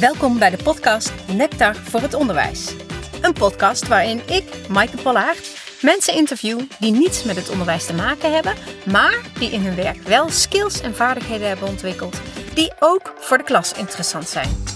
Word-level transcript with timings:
Welkom 0.00 0.38
bij 0.38 0.50
de 0.50 0.62
podcast 0.62 1.12
Nectar 1.36 1.74
voor 1.74 2.00
het 2.00 2.14
Onderwijs. 2.14 2.74
Een 3.20 3.32
podcast 3.32 3.88
waarin 3.88 4.20
ik, 4.28 4.68
Maaike 4.68 4.96
Pollaert, 5.02 5.78
mensen 5.82 6.14
interview 6.14 6.60
die 6.80 6.92
niets 6.92 7.24
met 7.24 7.36
het 7.36 7.50
onderwijs 7.50 7.86
te 7.86 7.94
maken 7.94 8.34
hebben, 8.34 8.54
maar 8.90 9.20
die 9.38 9.50
in 9.50 9.60
hun 9.60 9.74
werk 9.74 10.02
wel 10.02 10.28
skills 10.28 10.80
en 10.80 10.94
vaardigheden 10.94 11.48
hebben 11.48 11.68
ontwikkeld 11.68 12.20
die 12.54 12.72
ook 12.78 13.14
voor 13.18 13.38
de 13.38 13.44
klas 13.44 13.72
interessant 13.72 14.28
zijn. 14.28 14.75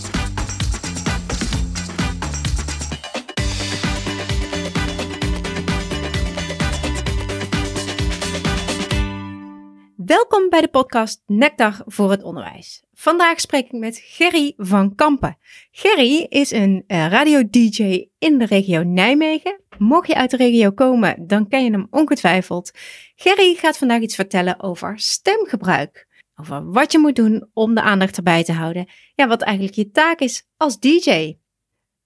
Welkom 10.50 10.70
bij 10.70 10.80
de 10.80 10.88
podcast 10.88 11.22
Nectar 11.26 11.82
voor 11.86 12.10
het 12.10 12.22
Onderwijs. 12.22 12.82
Vandaag 12.94 13.40
spreek 13.40 13.64
ik 13.64 13.78
met 13.78 14.00
Gerry 14.04 14.54
van 14.56 14.94
Kampen. 14.94 15.38
Gerry 15.70 16.26
is 16.28 16.50
een 16.50 16.84
uh, 16.86 17.06
radio-dj 17.08 18.08
in 18.18 18.38
de 18.38 18.46
regio 18.46 18.82
Nijmegen. 18.82 19.60
Mocht 19.78 20.06
je 20.06 20.14
uit 20.14 20.30
de 20.30 20.36
regio 20.36 20.70
komen, 20.70 21.26
dan 21.26 21.48
ken 21.48 21.64
je 21.64 21.70
hem 21.70 21.86
ongetwijfeld. 21.90 22.70
Gerry 23.16 23.54
gaat 23.54 23.78
vandaag 23.78 24.00
iets 24.00 24.14
vertellen 24.14 24.62
over 24.62 24.98
stemgebruik. 24.98 26.06
Over 26.36 26.70
wat 26.70 26.92
je 26.92 26.98
moet 26.98 27.16
doen 27.16 27.48
om 27.52 27.74
de 27.74 27.82
aandacht 27.82 28.16
erbij 28.16 28.44
te 28.44 28.52
houden. 28.52 28.88
Ja, 29.14 29.26
wat 29.26 29.42
eigenlijk 29.42 29.76
je 29.76 29.90
taak 29.90 30.18
is 30.18 30.46
als 30.56 30.78
DJ. 30.78 31.36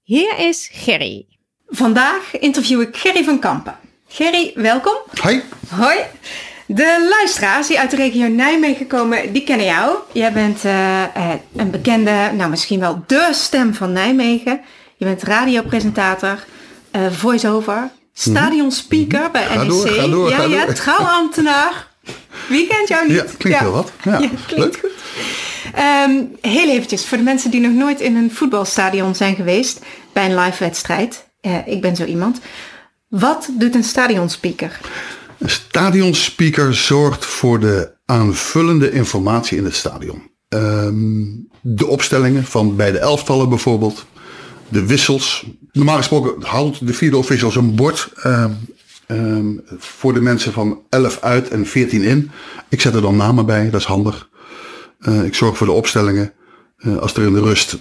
Hier 0.03 0.39
is 0.39 0.69
Gerry. 0.73 1.27
Vandaag 1.67 2.39
interview 2.39 2.81
ik 2.81 2.97
Gerry 2.97 3.25
van 3.25 3.39
Kampen. 3.39 3.77
Gerry, 4.07 4.53
welkom. 4.55 4.97
Hoi. 5.21 5.43
Hoi. 5.69 5.99
De 6.67 7.07
luisteraars 7.11 7.67
die 7.67 7.79
uit 7.81 7.91
de 7.91 7.97
regio 7.97 8.29
Nijmegen 8.29 8.87
komen, 8.87 9.33
die 9.33 9.45
kennen 9.45 9.67
jou. 9.67 9.97
Jij 10.13 10.33
bent 10.33 10.65
uh, 10.65 11.03
een 11.57 11.71
bekende, 11.71 12.31
nou 12.35 12.51
misschien 12.51 12.81
wel 12.81 13.03
de 13.07 13.29
stem 13.33 13.75
van 13.75 13.93
Nijmegen. 13.93 14.61
Je 14.97 15.05
bent 15.05 15.23
radiopresentator, 15.23 16.45
uh, 16.93 17.11
voice-over, 17.11 17.91
stadionspeaker 18.13 19.19
mm 19.19 19.25
-hmm. 19.25 19.33
bij 19.33 19.57
NEC. 19.57 19.69
Door, 19.69 19.89
ga 19.89 20.07
door, 20.07 20.31
ja, 20.31 20.37
ga 20.37 20.45
ja, 20.45 20.73
trouwambtenaar. 20.73 21.87
Wie 22.49 22.67
kent 22.67 22.89
jou 22.89 23.09
niet? 23.09 23.17
Ja, 23.17 23.23
klinkt 23.23 23.59
ja. 23.59 23.65
heel 23.65 23.73
wat. 23.73 23.93
Ja, 24.03 24.19
ja 24.21 24.29
klinkt 24.47 24.57
leuk. 24.57 24.79
goed. 24.81 24.93
Um, 26.09 26.37
heel 26.41 26.69
eventjes, 26.69 27.07
voor 27.07 27.17
de 27.17 27.23
mensen 27.23 27.51
die 27.51 27.61
nog 27.61 27.73
nooit 27.73 28.01
in 28.01 28.17
een 28.17 28.31
voetbalstadion 28.31 29.15
zijn 29.15 29.35
geweest, 29.35 29.81
bij 30.13 30.25
een 30.25 30.39
live 30.39 30.65
wedstrijd. 30.65 31.29
Uh, 31.43 31.67
ik 31.67 31.81
ben 31.81 31.97
zo 31.97 32.05
iemand. 32.05 32.41
Wat 33.09 33.49
doet 33.53 33.75
een 33.75 33.85
stadionspeaker? 33.85 34.81
Een 35.39 35.51
stadionspeaker 35.51 36.75
zorgt 36.75 37.25
voor 37.25 37.61
de 37.61 37.93
aanvullende 38.05 38.91
informatie 38.91 39.59
in 39.59 39.65
het 39.65 39.75
stadion. 39.75 40.31
Um, 40.49 41.49
de 41.61 41.87
opstellingen 41.87 42.45
van 42.45 42.77
beide 42.77 42.99
elftallen 42.99 43.49
bijvoorbeeld. 43.49 44.07
De 44.69 44.87
wissels. 44.87 45.47
Normaal 45.73 45.97
gesproken 45.97 46.43
houdt 46.43 46.87
de 46.87 46.95
vierde 46.95 47.17
officials 47.17 47.57
een 47.57 47.75
bord 47.75 48.13
um, 48.25 48.57
um, 49.09 49.61
voor 49.79 50.15
de 50.15 50.21
mensen 50.21 50.53
van 50.53 50.81
11 50.89 51.21
uit 51.21 51.49
en 51.49 51.67
14 51.67 52.03
in. 52.03 52.31
Ik 52.69 52.81
zet 52.81 52.95
er 52.95 53.03
dan 53.03 53.17
namen 53.17 53.47
bij, 53.47 53.71
dat 53.71 53.81
is 53.81 53.87
handig. 53.87 54.29
Uh, 55.01 55.25
ik 55.25 55.35
zorg 55.35 55.57
voor 55.57 55.67
de 55.67 55.73
opstellingen. 55.73 56.33
Uh, 56.79 56.97
als 56.97 57.15
er 57.15 57.27
in 57.27 57.33
de 57.33 57.41
rust 57.41 57.79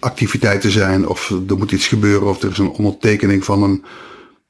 activiteiten 0.00 0.70
zijn 0.70 1.08
of 1.08 1.30
er 1.48 1.56
moet 1.58 1.72
iets 1.72 1.88
gebeuren 1.88 2.28
of 2.28 2.42
er 2.42 2.50
is 2.50 2.58
een 2.58 2.68
ondertekening 2.68 3.44
van 3.44 3.62
een 3.62 3.84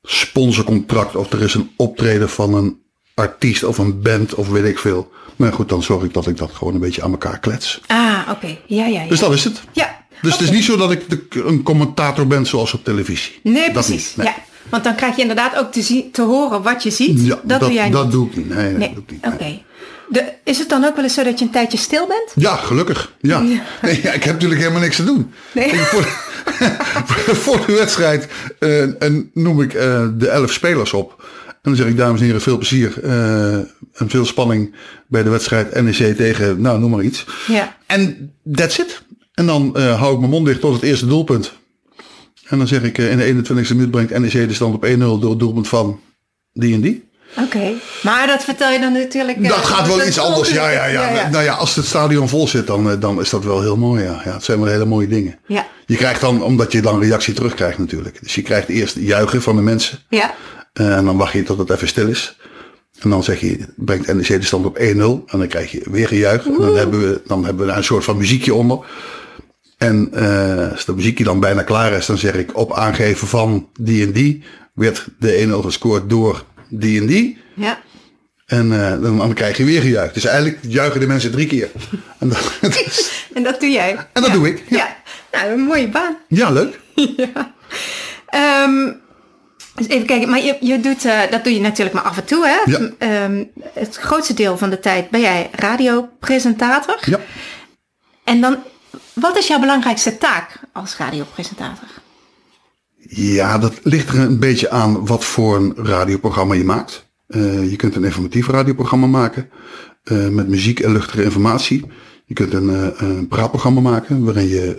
sponsorcontract 0.07 1.17
of 1.17 1.33
er 1.33 1.43
is 1.43 1.55
een 1.55 1.71
optreden 1.77 2.29
van 2.29 2.55
een 2.55 2.79
artiest 3.15 3.65
of 3.65 3.79
een 3.79 4.03
band 4.03 4.35
of 4.35 4.49
weet 4.49 4.65
ik 4.65 4.79
veel. 4.79 5.13
Maar 5.37 5.53
goed, 5.53 5.69
dan 5.69 5.83
zorg 5.83 6.05
ik 6.05 6.15
dat 6.15 6.27
ik 6.27 6.37
dat 6.37 6.51
gewoon 6.53 6.75
een 6.75 6.81
beetje 6.81 7.03
aan 7.03 7.11
elkaar 7.11 7.39
klets. 7.39 7.81
Ah, 7.87 8.19
oké. 8.21 8.31
Okay. 8.31 8.61
Ja, 8.67 8.87
ja, 8.87 9.03
ja. 9.03 9.09
Dus 9.09 9.21
dat 9.21 9.33
is 9.33 9.45
het. 9.45 9.61
Ja. 9.73 10.05
Dus 10.23 10.33
okay. 10.33 10.39
het 10.39 10.41
is 10.41 10.51
niet 10.51 10.65
zo 10.65 10.77
dat 10.77 10.91
ik 10.91 11.11
de, 11.11 11.27
een 11.45 11.63
commentator 11.63 12.27
ben 12.27 12.47
zoals 12.47 12.73
op 12.73 12.85
televisie. 12.85 13.41
Nee, 13.43 13.65
dat 13.65 13.73
precies. 13.73 14.07
Niet, 14.07 14.17
nee. 14.17 14.27
Ja. 14.27 14.35
Want 14.69 14.85
dan 14.85 14.95
krijg 14.95 15.17
je 15.17 15.21
inderdaad 15.21 15.57
ook 15.57 15.73
te, 15.73 15.83
zien, 15.83 16.11
te 16.11 16.23
horen 16.23 16.63
wat 16.63 16.83
je 16.83 16.91
ziet. 16.91 17.21
Ja, 17.21 17.29
dat, 17.29 17.49
dat, 17.49 17.61
doe 17.61 17.73
jij 17.73 17.91
dat 17.91 18.03
niet. 18.03 18.13
doe 18.13 18.27
ik 18.27 18.37
niet. 18.37 18.49
Nee, 18.49 18.57
nee, 18.57 18.77
nee. 18.77 18.79
dat 18.79 18.95
doe 18.95 19.05
ik 19.05 19.11
niet. 19.11 19.25
Oké. 19.25 19.35
Okay. 19.35 19.65
De, 20.09 20.33
is 20.45 20.59
het 20.59 20.69
dan 20.69 20.85
ook 20.85 20.95
wel 20.95 21.05
eens 21.05 21.15
zo 21.15 21.25
dat 21.25 21.39
je 21.39 21.45
een 21.45 21.51
tijdje 21.51 21.79
stil 21.79 22.07
bent? 22.07 22.33
Ja, 22.35 22.57
gelukkig. 22.57 23.13
Ja. 23.21 23.41
ja. 23.41 23.63
Nee, 23.83 24.03
ja 24.03 24.13
ik 24.13 24.25
heb 24.25 24.33
natuurlijk 24.33 24.61
helemaal 24.61 24.81
niks 24.81 24.97
te 24.97 25.05
doen. 25.05 25.33
Nee. 25.53 25.65
Ik, 25.65 25.79
voor, 25.79 26.09
voor, 27.43 27.67
de 27.67 27.73
wedstrijd 27.73 28.29
uh, 28.61 29.03
en 29.03 29.31
noem 29.35 29.61
ik 29.61 29.75
uh, 29.75 30.09
de 30.15 30.29
elf 30.29 30.53
spelers 30.53 30.93
op. 30.93 31.25
En 31.47 31.73
dan 31.73 31.77
zeg 31.77 31.87
ik, 31.87 31.97
dames 31.97 32.21
en 32.21 32.27
heren, 32.27 32.41
veel 32.41 32.57
plezier 32.57 33.05
uh, 33.05 33.55
en 33.93 34.09
veel 34.09 34.25
spanning 34.25 34.75
bij 35.07 35.23
de 35.23 35.31
wedstrijd 35.31 35.83
NEC 35.83 36.17
tegen, 36.17 36.61
nou, 36.61 36.79
noem 36.79 36.91
maar 36.91 37.03
iets. 37.03 37.27
Ja. 37.47 37.77
En 37.87 38.33
that's 38.53 38.79
it. 38.79 39.03
En 39.35 39.47
dan 39.47 39.79
hou 39.79 40.13
ik 40.13 40.19
mijn 40.19 40.31
mond 40.31 40.47
dicht 40.47 40.61
tot 40.61 40.75
het 40.75 40.83
eerste 40.83 41.07
doelpunt. 41.07 41.53
En 42.49 42.59
dan 42.59 42.67
zeg 42.67 42.83
ik, 42.83 42.99
in 42.99 43.19
de 43.19 43.45
21ste 43.45 43.69
minuut 43.69 43.91
brengt 43.91 44.19
NEC 44.19 44.49
de 44.49 44.55
stand 44.55 44.75
op 44.75 44.87
1-0 44.87 44.99
door 44.99 45.31
het 45.31 45.39
doelpunt 45.39 45.69
van 45.69 46.01
die 46.53 46.75
en 46.75 46.81
die. 46.81 47.09
Oké, 47.37 47.57
okay. 47.57 47.77
maar 48.03 48.27
dat 48.27 48.45
vertel 48.45 48.71
je 48.71 48.81
dan 48.81 48.93
natuurlijk... 48.93 49.49
Dat 49.49 49.65
gaat 49.65 49.87
wel 49.87 50.07
iets 50.07 50.19
anders, 50.19 50.51
ja, 50.51 50.71
ja, 50.71 50.87
ja, 50.87 51.09
ja, 51.09 51.15
ja. 51.15 51.29
Nou 51.29 51.45
ja, 51.45 51.53
als 51.53 51.75
het 51.75 51.85
stadion 51.85 52.29
vol 52.29 52.49
zit, 52.49 52.67
dan, 52.67 53.01
dan 53.01 53.21
is 53.21 53.31
dat 53.31 53.45
wel 53.45 53.61
heel 53.61 53.77
mooi, 53.77 54.03
ja. 54.03 54.21
ja 54.25 54.33
het 54.33 54.45
zijn 54.45 54.61
wel 54.61 54.69
hele 54.69 54.85
mooie 54.85 55.09
dingen. 55.09 55.39
Ja. 55.47 55.67
Je 55.87 55.97
krijgt 55.97 56.21
dan, 56.21 56.43
omdat 56.43 56.73
je 56.73 56.83
dan 56.83 57.01
reactie 57.01 57.35
terugkrijgt 57.35 57.79
natuurlijk. 57.79 58.23
Dus 58.23 58.35
je 58.35 58.43
krijgt 58.43 58.69
eerst 58.69 58.97
juichen 58.99 59.43
van 59.43 59.57
de 59.57 59.63
mensen. 59.63 59.99
Ja. 60.09 60.35
En 60.73 61.05
dan 61.05 61.17
wacht 61.17 61.33
je 61.33 61.43
tot 61.43 61.59
het 61.59 61.71
even 61.71 61.89
stil 61.89 62.09
is. 62.09 62.37
En 63.01 63.11
dan 63.11 63.25
zeg 63.25 63.41
je, 63.41 63.59
brengt 63.77 64.15
NEC 64.15 64.27
de 64.27 64.43
stand 64.43 64.67
op 64.67 64.79
1-0. 64.79 64.81
En 64.83 65.23
dan 65.27 65.47
krijg 65.49 65.71
je 65.71 65.83
weer 65.91 66.09
gejuich. 66.09 66.47
En 66.47 66.57
dan 66.61 66.77
hebben, 66.77 67.01
we, 67.01 67.21
dan 67.27 67.45
hebben 67.45 67.63
we 67.63 67.69
daar 67.69 67.79
een 67.79 67.85
soort 67.85 68.05
van 68.05 68.17
muziekje 68.17 68.55
onder. 68.55 68.79
En 69.77 70.11
uh, 70.15 70.73
als 70.73 70.85
de 70.85 70.95
muziekje 70.95 71.25
dan 71.25 71.41
bijna 71.41 71.63
klaar 71.63 71.93
is, 71.93 72.07
dan 72.07 72.19
zeg 72.19 72.35
ik 72.35 72.57
op 72.57 72.73
aangeven 72.73 73.29
van 73.29 73.69
die 73.81 74.07
en 74.07 74.13
die. 74.13 74.43
Werd 74.75 75.07
de 75.19 75.61
1-0 75.63 75.65
gescoord 75.65 76.11
door 76.11 76.45
die 76.69 77.01
en 77.01 77.07
die. 77.07 77.39
Ja. 77.55 77.79
En 78.47 78.67
uh, 78.67 78.91
dan, 78.91 79.19
dan 79.19 79.35
krijg 79.35 79.57
je 79.57 79.65
weer 79.65 79.81
gejuich. 79.81 80.13
Dus 80.13 80.25
eigenlijk 80.25 80.59
juichen 80.69 81.01
de 81.01 81.07
mensen 81.07 81.31
drie 81.31 81.47
keer. 81.47 81.71
En 82.19 82.29
dat, 82.29 82.59
en 83.35 83.43
dat 83.43 83.61
doe 83.61 83.71
jij? 83.71 83.91
En 83.91 84.23
dat 84.23 84.27
ja. 84.27 84.33
doe 84.33 84.49
ik. 84.49 84.63
Ja. 84.69 84.77
ja. 84.77 84.97
Nou, 85.33 85.53
een 85.53 85.61
mooie 85.61 85.89
baan. 85.89 86.17
Ja, 86.29 86.51
leuk. 86.51 86.81
ja. 87.17 87.55
Um, 88.65 89.01
dus 89.75 89.89
even 89.89 90.07
kijken, 90.07 90.31
maar 90.31 90.43
je, 90.43 90.57
je 90.61 90.81
doet, 90.81 91.05
uh, 91.05 91.21
dat 91.31 91.45
doe 91.45 91.55
je 91.55 91.61
natuurlijk 91.61 91.95
maar 91.95 92.05
af 92.05 92.17
en 92.17 92.25
toe, 92.25 92.47
hè? 92.47 92.71
Ja. 92.71 93.25
Um, 93.25 93.51
het 93.73 93.97
grootste 93.97 94.35
deel 94.35 94.59
van 94.59 94.71
de 94.71 94.81
tijd 94.81 95.11
ben 95.11 95.21
jij 95.21 95.51
radiopresentator. 95.53 96.99
Ja. 97.05 97.21
En 98.25 98.41
dan, 98.41 98.59
wat 99.13 99.37
is 99.37 99.47
jouw 99.47 99.61
belangrijkste 99.61 100.19
taak 100.19 100.61
als 100.73 100.97
radiopresentator? 100.97 101.89
Ja, 103.09 103.59
dat 103.59 103.75
ligt 103.83 104.09
er 104.09 104.19
een 104.19 104.39
beetje 104.39 104.71
aan 104.71 105.07
wat 105.07 105.25
voor 105.25 105.57
een 105.57 105.75
radioprogramma 105.77 106.55
je 106.55 106.65
maakt. 106.65 107.07
Uh, 107.29 107.71
je 107.71 107.77
kunt 107.77 107.97
een 107.97 108.05
informatief 108.05 108.49
radioprogramma 108.49 109.07
maken 109.07 109.49
uh, 110.05 110.29
met 110.29 110.49
muziek 110.49 110.81
en 110.81 110.93
luchtige 110.93 111.25
informatie. 111.25 111.85
Je 112.25 112.35
kunt 112.35 112.53
een, 112.53 112.71
uh, 112.71 112.87
een 112.97 113.29
praatprogramma 113.29 113.81
maken 113.81 114.25
waarin 114.25 114.49
je 114.49 114.79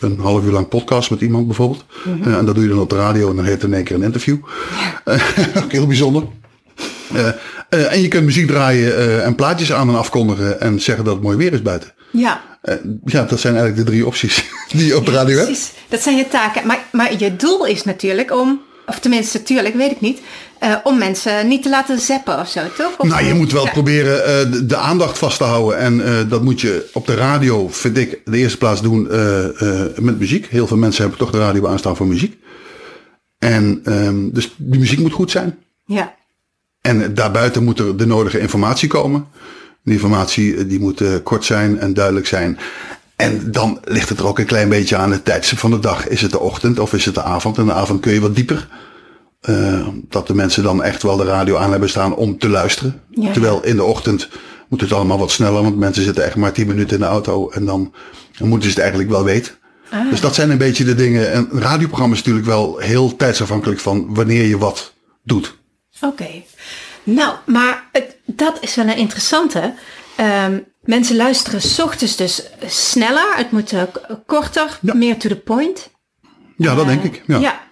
een 0.00 0.18
half 0.18 0.44
uur 0.44 0.52
lang 0.52 0.68
podcast 0.68 1.10
met 1.10 1.20
iemand 1.20 1.46
bijvoorbeeld. 1.46 1.84
Mm 2.04 2.22
-hmm. 2.22 2.34
en 2.34 2.44
dat 2.44 2.54
doe 2.54 2.64
je 2.64 2.70
dan 2.70 2.80
op 2.80 2.90
de 2.90 2.96
radio 2.96 3.30
en 3.30 3.36
dan 3.36 3.44
heet 3.44 3.54
het 3.54 3.62
in 3.62 3.74
één 3.74 3.84
keer 3.84 3.96
een 3.96 4.02
interview. 4.02 4.36
Ja. 5.04 5.12
ook 5.64 5.72
heel 5.72 5.86
bijzonder. 5.86 6.24
en 7.68 8.00
je 8.00 8.08
kunt 8.08 8.24
muziek 8.24 8.46
draaien 8.46 9.24
en 9.24 9.34
plaatjes 9.34 9.72
aan 9.72 9.88
en 9.88 9.96
afkondigen 9.96 10.60
en 10.60 10.80
zeggen 10.80 11.04
dat 11.04 11.14
het 11.14 11.22
mooi 11.22 11.36
weer 11.36 11.52
is 11.52 11.62
buiten. 11.62 11.92
Ja. 12.10 12.42
ja, 13.04 13.24
dat 13.24 13.40
zijn 13.40 13.54
eigenlijk 13.54 13.86
de 13.86 13.92
drie 13.92 14.06
opties 14.06 14.44
die 14.80 14.96
op 14.96 15.06
de 15.06 15.12
radio 15.12 15.44
precies. 15.44 15.72
Dat 15.88 16.02
zijn 16.02 16.16
je 16.16 16.28
taken. 16.28 16.66
Maar, 16.66 16.84
maar 16.92 17.18
je 17.18 17.36
doel 17.36 17.66
is 17.66 17.84
natuurlijk 17.84 18.32
om, 18.32 18.60
of 18.86 18.98
tenminste 18.98 19.38
natuurlijk, 19.38 19.74
weet 19.74 19.90
ik 19.90 20.00
niet, 20.00 20.20
uh, 20.62 20.76
om 20.82 20.98
mensen 20.98 21.48
niet 21.48 21.62
te 21.62 21.68
laten 21.68 22.00
zappen 22.00 22.40
of 22.40 22.48
zo, 22.48 22.60
toch? 22.76 22.98
Of 22.98 23.08
nou, 23.08 23.24
je 23.24 23.34
moet 23.34 23.52
wel 23.52 23.64
ja. 23.64 23.70
proberen 23.70 24.18
uh, 24.18 24.52
de, 24.52 24.66
de, 24.66 24.76
aandacht 24.76 25.18
vast 25.18 25.38
te 25.38 25.44
houden. 25.44 25.78
En 25.78 25.98
uh, 25.98 26.20
dat 26.28 26.42
moet 26.42 26.60
je 26.60 26.90
op 26.92 27.06
de 27.06 27.14
radio, 27.14 27.68
vind 27.68 27.98
ik, 27.98 28.20
de 28.24 28.36
eerste 28.36 28.58
plaats 28.58 28.82
doen 28.82 29.02
met 29.96 30.18
muziek. 30.18 30.46
Heel 30.46 30.66
veel 30.66 30.76
mensen 30.76 31.00
hebben 31.00 31.20
toch 31.20 31.30
de 31.30 31.38
radio 31.38 31.66
aanstaan 31.66 31.96
voor 31.96 32.06
muziek. 32.06 32.38
En 33.38 33.82
um, 33.84 34.32
dus 34.32 34.54
die 34.56 34.80
muziek 34.80 34.98
moet 34.98 35.12
goed 35.12 35.30
zijn. 35.30 35.58
Ja. 35.86 36.14
En 36.80 37.14
daarbuiten 37.14 37.64
moet 37.64 37.78
er 37.78 37.96
de 37.96 38.06
nodige 38.06 38.38
informatie 38.38 38.88
komen. 38.88 39.26
Die 39.82 39.94
informatie 39.94 40.66
die 40.66 40.80
moet 40.80 41.02
kort 41.22 41.44
zijn 41.44 41.78
en 41.78 41.94
duidelijk 41.94 42.26
zijn. 42.26 42.58
En 43.16 43.52
dan 43.52 43.80
ligt 43.84 44.08
het 44.08 44.18
er 44.18 44.26
ook 44.26 44.38
een 44.38 44.44
klein 44.44 44.68
beetje 44.68 44.96
aan 44.96 45.12
het 45.12 45.24
tijdstip 45.24 45.58
van 45.58 45.70
de 45.70 45.78
dag. 45.78 46.08
Is 46.08 46.20
het 46.20 46.30
de 46.30 46.40
ochtend 46.40 46.78
of 46.78 46.92
is 46.92 47.04
het 47.04 47.14
de 47.14 47.22
avond? 47.22 47.58
En 47.58 47.66
de 47.66 47.72
avond 47.72 48.00
kun 48.00 48.12
je 48.12 48.20
wat 48.20 48.34
dieper. 48.34 48.68
Uh, 49.48 49.88
dat 50.08 50.26
de 50.26 50.34
mensen 50.34 50.62
dan 50.62 50.82
echt 50.82 51.02
wel 51.02 51.16
de 51.16 51.24
radio 51.24 51.56
aan 51.56 51.70
hebben 51.70 51.88
staan 51.88 52.14
om 52.14 52.38
te 52.38 52.48
luisteren. 52.48 53.02
Ja. 53.10 53.32
Terwijl 53.32 53.64
in 53.64 53.76
de 53.76 53.84
ochtend 53.84 54.28
moet 54.68 54.80
het 54.80 54.92
allemaal 54.92 55.18
wat 55.18 55.30
sneller. 55.30 55.62
Want 55.62 55.76
mensen 55.76 56.02
zitten 56.02 56.24
echt 56.24 56.36
maar 56.36 56.52
10 56.52 56.66
minuten 56.66 56.96
in 56.96 57.02
de 57.02 57.08
auto. 57.08 57.50
En 57.50 57.64
dan, 57.64 57.94
dan 58.38 58.48
moeten 58.48 58.68
ze 58.70 58.74
het 58.74 58.82
eigenlijk 58.82 59.10
wel 59.10 59.24
weten. 59.24 59.52
Ah. 59.90 60.10
Dus 60.10 60.20
dat 60.20 60.34
zijn 60.34 60.50
een 60.50 60.58
beetje 60.58 60.84
de 60.84 60.94
dingen. 60.94 61.36
Een 61.36 61.48
radioprogramma 61.52 62.14
is 62.14 62.20
natuurlijk 62.20 62.46
wel 62.46 62.78
heel 62.78 63.16
tijdsafhankelijk 63.16 63.80
van 63.80 64.14
wanneer 64.14 64.44
je 64.44 64.58
wat 64.58 64.94
doet. 65.22 65.56
Oké. 66.00 66.06
Okay. 66.06 66.46
Nou, 67.02 67.34
maar 67.46 67.88
het, 67.92 68.16
dat 68.26 68.56
is 68.60 68.74
wel 68.74 68.86
een 68.86 68.96
interessante. 68.96 69.74
ehm, 70.16 70.58
mensen 70.84 71.16
luisteren 71.16 71.60
's 71.62 71.78
ochtends 71.78 72.16
dus 72.16 72.42
sneller. 72.66 73.32
Het 73.36 73.50
moet 73.50 73.72
eh, 73.72 73.82
korter, 74.26 74.78
Ja. 74.80 74.94
meer 74.94 75.16
to 75.18 75.28
the 75.28 75.36
point. 75.36 75.90
Ja, 76.56 76.74
dat 76.74 76.84
Eh, 76.84 76.90
denk 76.90 77.02
ik. 77.02 77.22
Ja. 77.26 77.38
ja. 77.38 77.62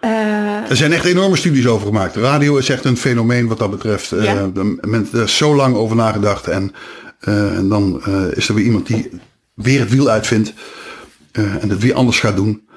Eh, 0.00 0.70
Er 0.70 0.76
zijn 0.76 0.92
echt 0.92 1.04
enorme 1.04 1.36
studies 1.36 1.66
over 1.66 1.86
gemaakt. 1.86 2.16
Radio 2.16 2.56
is 2.56 2.68
echt 2.68 2.84
een 2.84 2.96
fenomeen 2.96 3.46
wat 3.46 3.58
dat 3.58 3.70
betreft. 3.70 4.08
Ja. 4.10 4.46
de 4.46 4.78
men, 4.80 5.08
er 5.12 5.22
is 5.22 5.36
zo 5.36 5.54
lang 5.56 5.74
over 5.74 5.96
nagedacht. 5.96 6.46
En, 6.48 6.74
en 7.20 7.68
dan 7.68 8.06
is 8.34 8.48
er 8.48 8.54
weer 8.54 8.64
iemand 8.64 8.86
die 8.86 9.10
weer 9.54 9.80
het 9.80 9.90
wiel 9.90 10.08
uitvindt. 10.08 10.52
en 11.32 11.68
het 11.70 11.78
weer 11.78 11.94
anders 11.94 12.20
gaat 12.20 12.36
doen. 12.36 12.68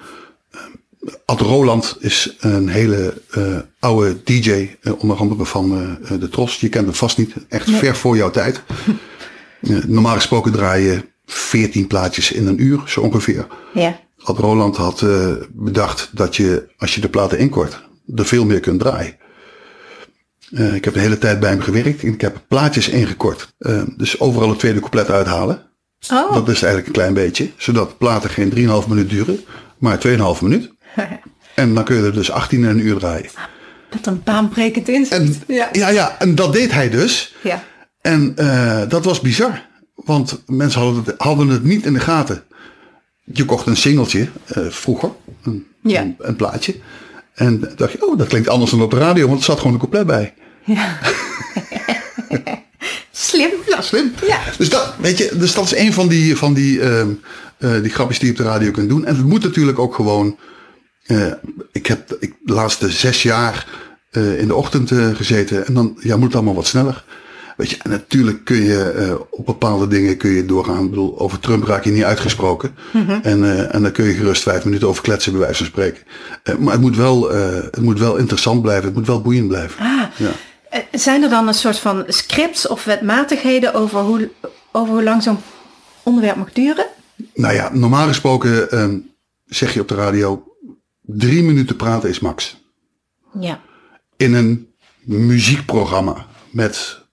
Ad 1.25 1.39
Roland 1.41 1.97
is 1.99 2.35
een 2.39 2.67
hele 2.69 3.13
oude 3.79 4.23
DJ. 4.23 4.75
onder 4.97 5.17
andere 5.17 5.45
van 5.45 5.97
de 6.19 6.29
Tros. 6.29 6.59
Je 6.59 6.69
kent 6.69 6.85
hem 6.85 6.93
vast 6.95 7.17
niet. 7.17 7.33
Echt 7.49 7.69
ver 7.71 7.95
voor 7.95 8.15
jouw 8.17 8.29
tijd. 8.29 8.61
Normaal 9.87 10.15
gesproken 10.15 10.51
draai 10.51 10.83
je 10.85 11.03
14 11.25 11.87
plaatjes 11.87 12.31
in 12.31 12.47
een 12.47 12.61
uur. 12.63 12.81
Zo 12.85 13.01
ongeveer. 13.01 13.47
ja. 13.73 13.99
Ad 14.23 14.37
Roland 14.37 14.77
had 14.77 15.01
eh, 15.01 15.31
bedacht 15.51 16.09
dat 16.11 16.35
je, 16.35 16.67
als 16.77 16.95
je 16.95 17.01
de 17.01 17.09
platen 17.09 17.37
inkort, 17.39 17.83
er 18.15 18.25
veel 18.25 18.45
meer 18.45 18.59
kunt 18.59 18.79
draaien. 18.79 19.15
Eh, 20.51 20.73
ik 20.75 20.85
heb 20.85 20.93
de 20.93 20.99
hele 20.99 21.17
tijd 21.17 21.39
bij 21.39 21.49
hem 21.49 21.61
gewerkt 21.61 22.03
en 22.03 22.13
ik 22.13 22.21
heb 22.21 22.41
plaatjes 22.47 22.89
ingekort. 22.89 23.53
Eh, 23.57 23.81
dus 23.97 24.19
overal 24.19 24.49
het 24.49 24.59
tweede 24.59 24.79
couplet 24.79 25.09
uithalen. 25.09 25.61
Oh, 26.11 26.33
Dat 26.33 26.47
is 26.47 26.61
eigenlijk 26.61 26.87
een 26.87 26.93
klein 26.93 27.13
beetje. 27.13 27.49
Zodat 27.57 27.97
platen 27.97 28.29
geen 28.29 28.49
3,5 28.83 28.87
minuut 28.87 29.09
duren, 29.09 29.39
maar 29.77 29.97
2,5 30.07 30.41
minuut. 30.41 30.69
En 31.55 31.73
dan 31.73 31.83
kun 31.83 31.95
je 31.95 32.03
er 32.03 32.13
dus 32.13 32.31
18 32.31 32.63
in 32.63 32.69
een 32.69 32.85
uur 32.85 32.97
draaien. 32.99 33.29
dat 33.89 34.05
een 34.05 34.21
baanbrekend 34.23 34.87
inzicht. 34.87 35.21
En, 35.21 35.55
ja. 35.55 35.69
ja, 35.71 35.89
ja, 35.89 36.15
en 36.19 36.35
dat 36.35 36.53
deed 36.53 36.71
hij 36.71 36.89
dus. 36.89 37.35
Ja. 37.43 37.63
En 38.09 38.33
eh, 38.35 38.81
dat 38.89 39.05
was 39.05 39.21
bizar. 39.21 39.67
Want 39.95 40.43
mensen 40.45 40.81
hadden 40.81 41.03
het, 41.05 41.15
hadden 41.17 41.47
het 41.47 41.63
niet 41.63 41.85
in 41.85 41.93
de 41.93 41.99
gaten. 41.99 42.43
Je 43.23 43.45
kocht 43.45 43.67
een 43.67 43.77
singeltje 43.77 44.27
eh, 44.45 44.65
vroeger, 44.69 45.11
een, 45.43 45.67
Ja. 45.81 46.01
een, 46.01 46.15
een 46.17 46.35
plaatje. 46.35 46.75
En 47.33 47.59
dan 47.59 47.71
dacht 47.75 47.91
je, 47.91 48.07
oh, 48.07 48.17
dat 48.17 48.27
klinkt 48.27 48.47
anders 48.47 48.71
dan 48.71 48.81
op 48.81 48.91
de 48.91 48.97
radio, 48.97 49.27
want 49.27 49.39
er 49.39 49.45
zat 49.45 49.57
gewoon 49.57 49.73
een 49.73 49.79
couplet 49.79 50.05
bij. 50.05 50.33
ja. 50.65 50.97
Slim. 53.11 53.49
Ja, 53.67 53.81
slim. 53.81 54.11
Ja. 54.27 54.39
Dus, 54.57 54.69
dat, 54.69 54.93
weet 54.99 55.17
je, 55.17 55.31
dus 55.37 55.53
dat 55.53 55.65
is 55.65 55.75
een 55.75 55.93
van 55.93 56.07
die, 56.07 56.35
van 56.37 56.53
die, 56.53 56.81
ehm, 56.81 57.09
eh, 57.57 57.81
die 57.81 57.91
grapjes 57.91 58.19
die 58.19 58.27
je 58.27 58.33
op 58.33 58.39
de 58.39 58.49
radio 58.49 58.71
kunt 58.71 58.89
doen. 58.89 59.05
En 59.05 59.15
het 59.15 59.25
moet 59.25 59.43
natuurlijk 59.43 59.79
ook 59.79 59.95
gewoon. 59.95 60.37
ik 61.71 61.85
heb 61.85 62.17
ik, 62.19 62.35
de 62.43 62.53
laatste 62.53 62.89
zes 62.89 63.23
jaar 63.23 63.67
in 64.11 64.47
de 64.47 64.55
ochtend 64.55 64.91
gezeten. 65.15 65.65
En 65.65 65.73
dan 65.73 65.97
ja, 65.99 66.15
moet 66.15 66.25
het 66.25 66.35
allemaal 66.35 66.55
wat 66.55 66.67
sneller. 66.67 67.03
Weet 67.59 67.69
je, 67.69 67.77
en 67.83 67.89
natuurlijk 67.89 68.45
kun 68.45 68.63
je 68.63 68.83
eh, 68.91 69.15
op 69.29 69.45
bepaalde 69.45 69.87
dingen 69.87 70.17
kun 70.17 70.29
je 70.29 70.45
doorgaan. 70.45 70.83
Ik 70.83 70.89
bedoel, 70.89 71.19
over 71.19 71.39
Trump 71.39 71.63
raak 71.63 71.83
je 71.83 71.91
niet 71.91 72.03
uitgesproken. 72.03 72.75
en, 73.21 73.43
eh, 73.43 73.75
en 73.75 73.81
dan 73.81 73.91
kun 73.91 74.05
je 74.05 74.13
gerust 74.13 74.43
vijf 74.43 74.65
minuten 74.65 74.87
over 74.87 75.03
kletsen, 75.03 75.31
bij 75.31 75.41
wijze 75.41 75.57
van 75.57 75.65
spreken. 75.65 76.03
Eh, 76.43 76.55
maar 76.55 76.71
het 76.71 76.81
moet, 76.81 76.95
wel, 76.95 77.29
het 77.31 77.81
moet 77.81 77.99
wel 77.99 78.17
interessant 78.17 78.61
blijven. 78.61 78.85
Het 78.85 78.93
moet 78.95 79.07
wel 79.07 79.21
boeiend 79.21 79.47
blijven. 79.47 79.79
Ah, 79.85 80.03
Ja. 80.17 80.31
zijn 80.91 81.23
er 81.23 81.29
dan 81.29 81.47
een 81.47 81.53
soort 81.53 81.79
van 81.79 82.03
scripts 82.07 82.67
of 82.67 82.83
wetmatigheden 82.83 83.73
over 83.73 83.99
hoe, 83.99 84.29
over 84.71 84.93
hoe 84.93 85.03
lang 85.03 85.23
zo'n 85.23 85.39
onderwerp 86.03 86.35
mag 86.35 86.51
duren? 86.53 86.85
Nou 87.33 87.53
ja, 87.53 87.69
normaal 87.73 88.07
gesproken 88.07 88.71
ehm, 88.71 88.97
zeg 89.45 89.73
je 89.73 89.81
op 89.81 89.87
de 89.87 89.95
radio, 89.95 90.43
drie 91.01 91.43
minuten 91.43 91.75
praten 91.75 92.09
is 92.09 92.19
max. 92.19 92.61
Ja. 93.39 93.59
In 94.17 94.33
een 94.33 94.67
muziekprogramma 95.05 96.25
met 96.51 97.07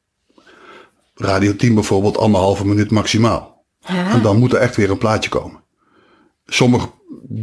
Radio 1.17 1.57
10 1.57 1.75
bijvoorbeeld 1.75 2.19
anderhalve 2.19 2.67
minuut 2.67 2.91
maximaal. 2.91 3.65
Ja. 3.81 4.11
En 4.11 4.23
dan 4.23 4.37
moet 4.39 4.53
er 4.53 4.59
echt 4.59 4.77
weer 4.77 4.91
een 4.91 4.99
plaatje 4.99 5.31
komen. 5.31 5.61
Sommige 6.47 6.89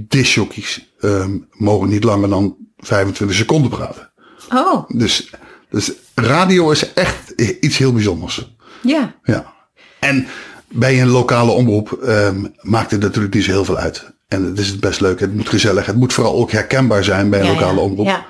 discjockeys 0.07 0.93
ehm, 0.99 1.37
mogen 1.51 1.89
niet 1.89 2.03
langer 2.03 2.29
dan 2.29 2.55
25 2.77 3.37
seconden 3.37 3.69
praten. 3.71 4.11
Oh, 4.53 4.89
Dus, 4.89 5.29
dus 5.69 5.91
radio 6.15 6.71
is 6.71 6.93
echt 6.93 7.29
iets 7.61 7.77
heel 7.77 7.93
bijzonders. 7.93 8.55
ja. 8.81 9.15
Ja. 9.23 9.53
En 9.99 10.27
bij 10.69 11.01
een 11.01 11.07
lokale 11.09 11.51
omroep 11.51 11.91
ehm, 11.91 12.45
maakt 12.61 12.91
het 12.91 13.01
natuurlijk 13.01 13.33
niet 13.33 13.43
zo 13.43 13.51
heel 13.51 13.65
veel 13.65 13.77
uit. 13.77 14.11
En 14.27 14.43
het 14.43 14.59
is 14.59 14.79
best 14.79 15.01
leuk. 15.01 15.19
Het 15.19 15.35
moet 15.35 15.49
gezellig. 15.49 15.85
Het 15.85 15.95
moet 15.95 16.13
vooral 16.13 16.35
ook 16.35 16.51
herkenbaar 16.51 17.03
zijn 17.03 17.29
bij 17.29 17.39
een 17.39 17.45
Ja, 17.45 17.51
lokale 17.51 17.75
ja. 17.79 17.81
omroep. 17.81 18.05
Ja. 18.05 18.25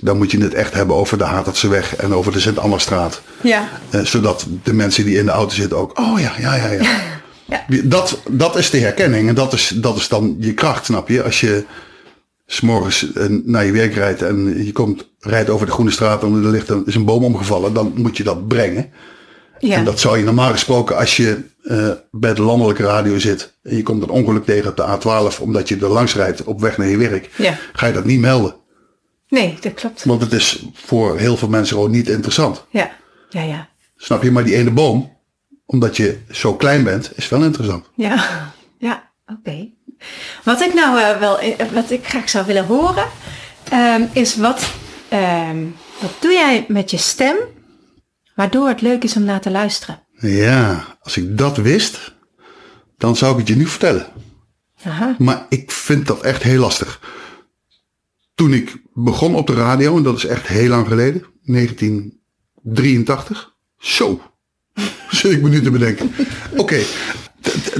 Dan 0.00 0.16
moet 0.16 0.30
je 0.30 0.40
het 0.40 0.54
echt 0.54 0.74
hebben 0.74 0.96
over 0.96 1.18
de 1.18 1.24
Haartatseweg 1.24 1.96
en 1.96 2.14
over 2.14 2.32
de 2.32 2.40
Sint-Annastraat. 2.40 3.22
Ja. 3.40 3.68
Eh, 3.90 4.00
zodat 4.00 4.46
de 4.62 4.72
mensen 4.72 5.04
die 5.04 5.18
in 5.18 5.24
de 5.24 5.30
auto 5.30 5.54
zitten 5.54 5.78
ook, 5.78 5.98
oh 5.98 6.20
ja, 6.20 6.32
ja, 6.38 6.54
ja, 6.54 6.70
ja. 6.70 7.00
Ja. 7.48 7.64
Dat, 7.84 8.18
dat 8.30 8.56
is 8.56 8.70
de 8.70 8.78
herkenning 8.78 9.28
en 9.28 9.34
dat 9.34 9.52
is, 9.52 9.72
dat 9.76 9.96
is 9.96 10.08
dan 10.08 10.36
je 10.38 10.54
kracht, 10.54 10.84
snap 10.84 11.08
je? 11.08 11.22
Als 11.22 11.40
je 11.40 11.64
s'morgens 12.46 13.12
eh, 13.12 13.24
naar 13.44 13.64
je 13.64 13.72
werk 13.72 13.94
rijdt 13.94 14.22
en 14.22 14.64
je 14.64 14.72
komt, 14.72 15.08
rijdt 15.20 15.50
over 15.50 15.66
de 15.66 15.72
Groene 15.72 15.90
Straat 15.90 16.22
en 16.22 16.32
er 16.44 16.50
ligt 16.50 16.68
een, 16.68 16.82
is 16.86 16.94
een 16.94 17.04
boom 17.04 17.24
omgevallen, 17.24 17.72
dan 17.72 17.92
moet 17.96 18.16
je 18.16 18.24
dat 18.24 18.48
brengen. 18.48 18.90
Ja. 19.58 19.76
En 19.76 19.84
dat 19.84 20.00
zou 20.00 20.18
je 20.18 20.24
normaal 20.24 20.50
gesproken 20.50 20.96
als 20.96 21.16
je 21.16 21.38
eh, 21.62 21.88
bij 22.10 22.34
de 22.34 22.42
landelijke 22.42 22.82
radio 22.82 23.18
zit 23.18 23.54
en 23.62 23.76
je 23.76 23.82
komt 23.82 24.02
een 24.02 24.10
ongeluk 24.10 24.44
tegen 24.44 24.70
op 24.70 24.76
de 24.76 24.98
A12 25.36 25.40
omdat 25.40 25.68
je 25.68 25.76
er 25.76 25.88
langs 25.88 26.14
rijdt 26.14 26.44
op 26.44 26.60
weg 26.60 26.78
naar 26.78 26.88
je 26.88 26.96
werk, 26.96 27.30
Ja. 27.36 27.58
ga 27.72 27.86
je 27.86 27.92
dat 27.92 28.04
niet 28.04 28.20
melden. 28.20 28.54
Nee, 29.28 29.56
dat 29.60 29.74
klopt. 29.74 30.04
Want 30.04 30.20
het 30.20 30.32
is 30.32 30.64
voor 30.72 31.18
heel 31.18 31.36
veel 31.36 31.48
mensen 31.48 31.76
gewoon 31.76 31.90
niet 31.90 32.08
interessant. 32.08 32.64
Ja. 32.70 32.90
Ja, 33.28 33.42
ja. 33.42 33.68
Snap 33.96 34.22
je? 34.22 34.30
Maar 34.30 34.44
die 34.44 34.56
ene 34.56 34.70
boom, 34.70 35.16
omdat 35.66 35.96
je 35.96 36.18
zo 36.30 36.54
klein 36.54 36.84
bent, 36.84 37.10
is 37.14 37.28
wel 37.28 37.42
interessant. 37.44 37.90
Ja. 37.94 38.24
Ja, 38.80 39.10
oké. 39.26 39.68
Wat 40.44 40.60
ik 40.60 40.74
nou 40.74 41.00
eh, 41.00 41.18
wel, 41.18 41.38
eh, 41.38 41.66
wat 41.72 41.90
ik 41.90 42.06
graag 42.06 42.28
zou 42.28 42.46
willen 42.46 42.66
horen, 42.66 43.06
ehm, 43.70 44.02
is 44.12 44.36
wat, 44.36 44.72
ehm, 45.08 45.64
wat 46.00 46.12
doe 46.20 46.32
jij 46.32 46.64
met 46.68 46.90
je 46.90 46.96
stem, 46.96 47.36
waardoor 48.34 48.68
het 48.68 48.80
leuk 48.80 49.04
is 49.04 49.16
om 49.16 49.24
naar 49.24 49.40
te 49.40 49.50
luisteren? 49.50 50.02
Ja, 50.12 50.84
als 51.00 51.16
ik 51.16 51.38
dat 51.38 51.56
wist, 51.56 52.14
dan 52.96 53.16
zou 53.16 53.32
ik 53.32 53.38
het 53.38 53.48
je 53.48 53.56
nu 53.56 53.66
vertellen. 53.66 54.06
Aha. 54.84 55.14
Maar 55.18 55.46
ik 55.48 55.70
vind 55.70 56.06
dat 56.06 56.22
echt 56.22 56.42
heel 56.42 56.60
lastig. 56.60 57.00
Toen 58.34 58.52
ik 58.52 58.76
begon 59.04 59.34
op 59.34 59.46
de 59.46 59.54
radio, 59.54 59.96
en 59.96 60.02
dat 60.02 60.16
is 60.16 60.26
echt 60.26 60.46
heel 60.46 60.68
lang 60.68 60.86
geleden, 60.86 61.24
1983. 61.44 63.54
Zo, 63.78 64.20
zit 65.10 65.32
ik 65.32 65.42
me 65.42 65.48
nu 65.48 65.62
te 65.62 65.70
bedenken. 65.70 66.10
Oké, 66.56 66.82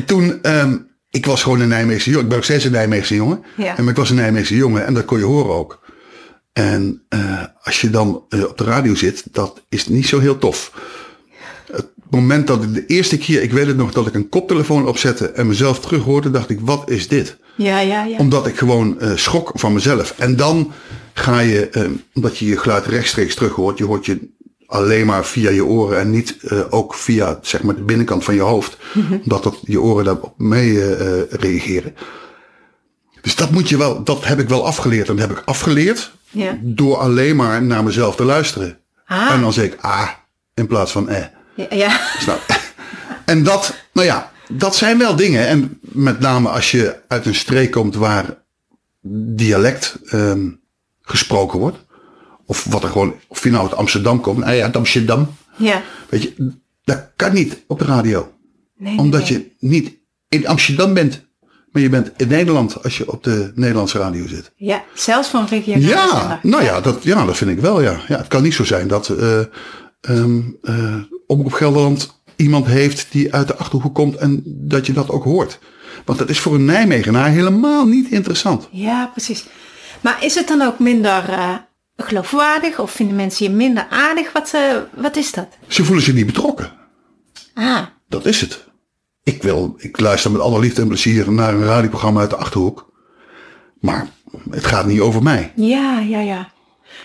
toen, 0.06 0.42
ehm, 0.42 0.76
ik 1.10 1.26
was 1.26 1.42
gewoon 1.42 1.60
een 1.60 1.68
Nijmeegse 1.68 2.10
jongen. 2.10 2.22
Ik 2.22 2.28
ben 2.28 2.36
nog 2.36 2.46
steeds 2.46 2.64
een 2.64 2.72
Nijmeegse 2.72 3.14
jongen. 3.14 3.42
Ja. 3.56 3.74
Maar 3.78 3.88
ik 3.88 3.96
was 3.96 4.10
een 4.10 4.16
Nijmeegse 4.16 4.56
jongen 4.56 4.86
en 4.86 4.94
dat 4.94 5.04
kon 5.04 5.18
je 5.18 5.24
horen 5.24 5.54
ook. 5.54 5.86
En 6.52 7.02
eh, 7.08 7.42
als 7.62 7.80
je 7.80 7.90
dan 7.90 8.24
eh, 8.28 8.44
op 8.44 8.58
de 8.58 8.64
radio 8.64 8.94
zit, 8.94 9.24
dat 9.32 9.62
is 9.68 9.88
niet 9.88 10.06
zo 10.06 10.18
heel 10.18 10.38
tof. 10.38 10.72
Het 11.72 11.86
moment 12.10 12.46
dat 12.46 12.62
ik 12.62 12.74
de 12.74 12.86
eerste 12.86 13.18
keer, 13.18 13.42
ik 13.42 13.52
weet 13.52 13.66
het 13.66 13.76
nog, 13.76 13.92
dat 13.92 14.06
ik 14.06 14.14
een 14.14 14.28
koptelefoon 14.28 14.86
opzette 14.86 15.30
en 15.30 15.46
mezelf 15.46 15.80
terug 15.80 16.02
hoorde, 16.02 16.30
dacht 16.30 16.50
ik, 16.50 16.60
wat 16.60 16.90
is 16.90 17.08
dit? 17.08 17.36
Ja, 17.56 17.80
ja, 17.80 18.04
ja. 18.04 18.18
Omdat 18.18 18.46
ik 18.46 18.58
gewoon 18.58 19.00
eh, 19.00 19.16
schrok 19.16 19.50
van 19.54 19.72
mezelf. 19.72 20.14
En 20.18 20.36
dan 20.36 20.72
ga 21.18 21.38
je, 21.38 21.68
eh, 21.68 21.90
omdat 22.14 22.38
je 22.38 22.46
je 22.46 22.56
geluid 22.56 22.86
rechtstreeks 22.86 23.34
terug 23.34 23.52
hoort, 23.52 23.78
je 23.78 23.84
hoort 23.84 24.06
je 24.06 24.28
alleen 24.66 25.06
maar 25.06 25.24
via 25.24 25.50
je 25.50 25.64
oren 25.64 25.98
en 25.98 26.10
niet 26.10 26.36
eh, 26.42 26.60
ook 26.70 26.94
via 26.94 27.38
zeg 27.42 27.62
maar, 27.62 27.74
de 27.74 27.82
binnenkant 27.82 28.24
van 28.24 28.34
je 28.34 28.40
hoofd. 28.40 28.76
Omdat 29.22 29.42
dat 29.42 29.58
je 29.62 29.80
oren 29.80 30.04
daarop 30.04 30.34
mee 30.36 30.80
eh, 30.80 31.20
eh, 31.20 31.30
reageren. 31.30 31.94
Dus 33.20 33.36
dat 33.36 33.50
moet 33.50 33.68
je 33.68 33.76
wel, 33.76 34.04
dat 34.04 34.24
heb 34.24 34.38
ik 34.38 34.48
wel 34.48 34.66
afgeleerd. 34.66 35.08
En 35.08 35.16
dat 35.16 35.28
heb 35.28 35.38
ik 35.38 35.44
afgeleerd 35.44 36.12
door 36.60 36.96
alleen 36.96 37.36
maar 37.36 37.62
naar 37.62 37.84
mezelf 37.84 38.16
te 38.16 38.24
luisteren. 38.24 38.78
Ah. 39.06 39.30
En 39.30 39.40
dan 39.40 39.52
zeg 39.52 39.64
ik 39.64 39.76
ah 39.80 40.08
in 40.58 40.66
plaats 40.66 40.92
van 40.92 41.08
eh. 41.08 41.24
Ja, 41.54 41.66
ja. 41.70 42.00
Snap. 42.18 42.40
En 43.24 43.42
dat, 43.42 43.74
nou 43.92 44.06
ja, 44.06 44.32
dat 44.48 44.76
zijn 44.76 44.98
wel 44.98 45.16
dingen. 45.16 45.46
En 45.46 45.78
met 45.80 46.20
name 46.20 46.48
als 46.48 46.70
je 46.70 46.96
uit 47.08 47.26
een 47.26 47.34
streek 47.34 47.70
komt 47.70 47.94
waar 47.94 48.36
dialect 49.34 49.98
ehm, 50.06 50.48
gesproken 51.08 51.58
wordt. 51.58 51.78
Of 52.46 52.64
wat 52.64 52.82
er 52.82 52.88
gewoon, 52.88 53.14
of 53.28 53.42
je 53.44 53.50
nou 53.50 53.62
uit 53.68 53.74
Amsterdam 53.76 54.20
komt. 54.20 54.38
Nou 54.38 54.52
ja, 54.52 54.64
uit 54.64 54.76
Amsterdam. 54.76 55.34
ja. 55.56 55.82
Weet 56.08 56.22
je, 56.22 56.52
dat 56.84 57.10
kan 57.16 57.32
niet 57.34 57.64
op 57.66 57.78
de 57.78 57.84
radio. 57.84 58.32
Nee, 58.76 58.90
nee, 58.94 59.00
Omdat 59.04 59.20
nee. 59.28 59.32
je 59.32 59.66
niet 59.68 59.96
in 60.28 60.46
Amsterdam 60.46 60.94
bent. 60.94 61.26
Maar 61.72 61.82
je 61.82 61.88
bent 61.88 62.10
in 62.16 62.28
Nederland 62.28 62.82
als 62.82 62.98
je 62.98 63.12
op 63.12 63.24
de 63.24 63.52
Nederlandse 63.54 63.98
radio 63.98 64.26
zit. 64.26 64.52
Ja, 64.56 64.84
zelfs 64.94 65.28
van 65.28 65.46
regionale 65.46 65.86
Ja, 65.86 66.18
zender. 66.18 66.38
nou 66.42 66.62
ja, 66.64 66.80
dat, 66.80 67.02
ja, 67.02 67.24
dat 67.24 67.36
vind 67.36 67.50
ik 67.50 67.58
wel, 67.60 67.80
ja. 67.82 68.00
ja. 68.08 68.16
Het 68.16 68.28
kan 68.28 68.42
niet 68.42 68.54
zo 68.54 68.64
zijn 68.64 68.88
dat 68.88 69.08
ehm 70.00 70.40
eh, 70.62 70.94
Omroep 71.26 71.52
Gelderland 71.52 72.20
iemand 72.36 72.66
heeft 72.66 73.06
die 73.10 73.34
uit 73.34 73.48
de 73.48 73.56
Achterhoek 73.56 73.94
komt 73.94 74.16
en 74.16 74.42
dat 74.44 74.86
je 74.86 74.92
dat 74.92 75.10
ook 75.10 75.24
hoort. 75.24 75.58
Want 76.04 76.18
dat 76.18 76.28
is 76.28 76.38
voor 76.40 76.54
een 76.54 76.64
Nijmegenaar 76.64 77.30
helemaal 77.30 77.86
niet 77.86 78.10
interessant. 78.10 78.68
Ja, 78.70 79.06
precies. 79.06 79.44
Maar 80.00 80.24
is 80.24 80.34
het 80.34 80.48
dan 80.48 80.62
ook 80.62 80.78
minder 80.78 81.28
eh, 81.28 81.54
geloofwaardig 81.96 82.78
of 82.78 82.90
vinden 82.90 83.16
mensen 83.16 83.44
je 83.46 83.52
minder 83.52 83.86
aardig? 83.90 84.32
Wat, 84.32 84.50
eh, 84.54 84.76
wat 84.94 85.16
is 85.16 85.32
dat? 85.32 85.48
Ze 85.66 85.84
voelen 85.84 86.04
zich 86.04 86.14
niet 86.14 86.26
betrokken. 86.26 86.72
Ah, 87.54 87.82
Dat 88.08 88.26
is 88.26 88.40
het. 88.40 88.66
Ik 89.22 89.42
wil, 89.42 89.74
ik 89.78 90.00
luister 90.00 90.30
met 90.30 90.40
alle 90.40 90.58
liefde 90.60 90.82
en 90.82 90.88
plezier 90.88 91.32
naar 91.32 91.54
een 91.54 91.64
radioprogramma 91.64 92.20
uit 92.20 92.30
de 92.30 92.36
Achterhoek. 92.36 92.92
Maar 93.80 94.08
het 94.50 94.64
gaat 94.64 94.86
niet 94.86 95.00
over 95.00 95.22
mij. 95.22 95.52
ja, 95.56 95.98
ja, 96.00 96.20
ja. 96.20 96.50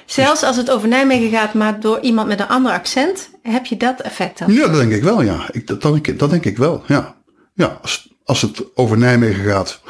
Zelfs 0.06 0.44
als 0.44 0.58
het 0.58 0.70
over 0.70 0.88
Nijmegen 0.88 1.30
gaat, 1.30 1.54
maar 1.54 1.80
door 1.80 2.00
iemand 2.00 2.28
met 2.28 2.40
een 2.40 2.48
ander 2.48 2.72
accent, 2.72 3.30
heb 3.42 3.66
je 3.66 3.78
dat 3.78 4.02
effect 4.02 4.40
dan? 4.40 4.54
Ja, 4.54 4.68
dat 4.68 4.76
denk 4.76 4.92
ik 4.92 5.04
wel, 5.04 5.22
ja. 5.22 5.48
Ik, 5.52 5.68
dat, 5.68 5.82
dat, 5.82 5.94
denk- 6.04 6.20
dat 6.20 6.30
denk 6.30 6.46
ik 6.46 6.58
wel, 6.58 6.84
ja. 6.88 7.16
Ja, 7.54 7.80
als, 7.82 8.14
als 8.24 8.42
het 8.42 8.76
over 8.78 8.98
Nijmegen 8.98 9.44
gaat 9.46 9.82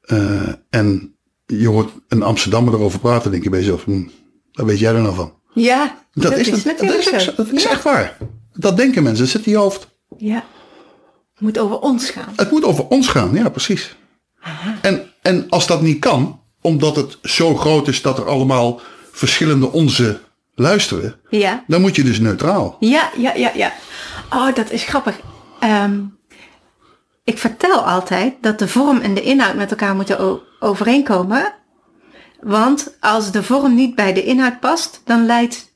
eh, 0.00 0.48
en 0.70 1.16
je 1.56 1.68
hoort 1.68 1.90
een 2.08 2.22
Amsterdammer 2.22 2.74
erover 2.74 2.98
praten, 2.98 3.30
denk 3.30 3.42
je 3.42 3.50
bij 3.50 3.58
jezelf, 3.60 3.84
hm, 3.84 4.02
wat 4.52 4.66
weet 4.66 4.78
jij 4.78 4.94
er 4.94 5.00
nou 5.02 5.14
van? 5.14 5.32
Ja, 5.54 5.98
dat, 6.12 6.36
is, 6.36 6.50
dat- 6.50 6.64
natuurlijk 6.64 6.88
dat 6.90 6.98
is, 6.98 7.04
zo. 7.04 7.14
echt- 7.30 7.36
dat 7.36 7.52
is 7.52 7.62
ja. 7.62 7.70
echt 7.70 7.82
waar. 7.82 8.16
Dat 8.52 8.76
denken 8.76 9.02
mensen, 9.02 9.24
dat 9.24 9.32
zit 9.34 9.46
in 9.46 9.52
je 9.52 9.58
hoofd. 9.58 9.88
ja. 10.18 10.44
Het 11.34 11.46
moet 11.46 11.58
over 11.58 11.78
ons 11.78 12.10
gaan. 12.10 12.32
Het 12.36 12.50
moet 12.50 12.64
over 12.64 12.86
ons 12.86 13.08
gaan, 13.08 13.34
ja, 13.34 13.48
precies. 13.48 13.96
En, 14.82 15.12
en 15.22 15.46
als 15.48 15.66
dat 15.66 15.82
niet 15.82 15.98
kan, 15.98 16.40
omdat 16.60 16.96
het 16.96 17.18
zo 17.22 17.54
groot 17.56 17.88
is 17.88 18.02
dat 18.02 18.18
er 18.18 18.26
allemaal 18.28 18.80
verschillende 19.12 19.72
onze 19.72 20.20
luisteren, 20.54 21.20
Ja. 21.30 21.64
dan 21.66 21.80
moet 21.80 21.96
je 21.96 22.02
dus 22.04 22.18
neutraal. 22.18 22.76
Ja, 22.80 23.10
ja, 23.16 23.34
ja, 23.34 23.50
ja. 23.54 23.72
Oh, 24.32 24.54
dat 24.54 24.70
is 24.70 24.84
grappig. 24.84 25.20
Ehm, 25.60 26.00
ik 27.28 27.38
vertel 27.38 27.86
altijd 27.86 28.34
dat 28.40 28.58
de 28.58 28.68
vorm 28.68 29.00
en 29.00 29.14
de 29.14 29.22
inhoud 29.22 29.54
met 29.54 29.70
elkaar 29.70 29.94
moeten 29.94 30.40
overeenkomen. 30.60 31.52
Want 32.40 32.96
als 33.00 33.30
de 33.30 33.42
vorm 33.42 33.74
niet 33.74 33.94
bij 33.94 34.12
de 34.12 34.24
inhoud 34.24 34.60
past, 34.60 35.00
dan 35.04 35.26
leidt 35.26 35.74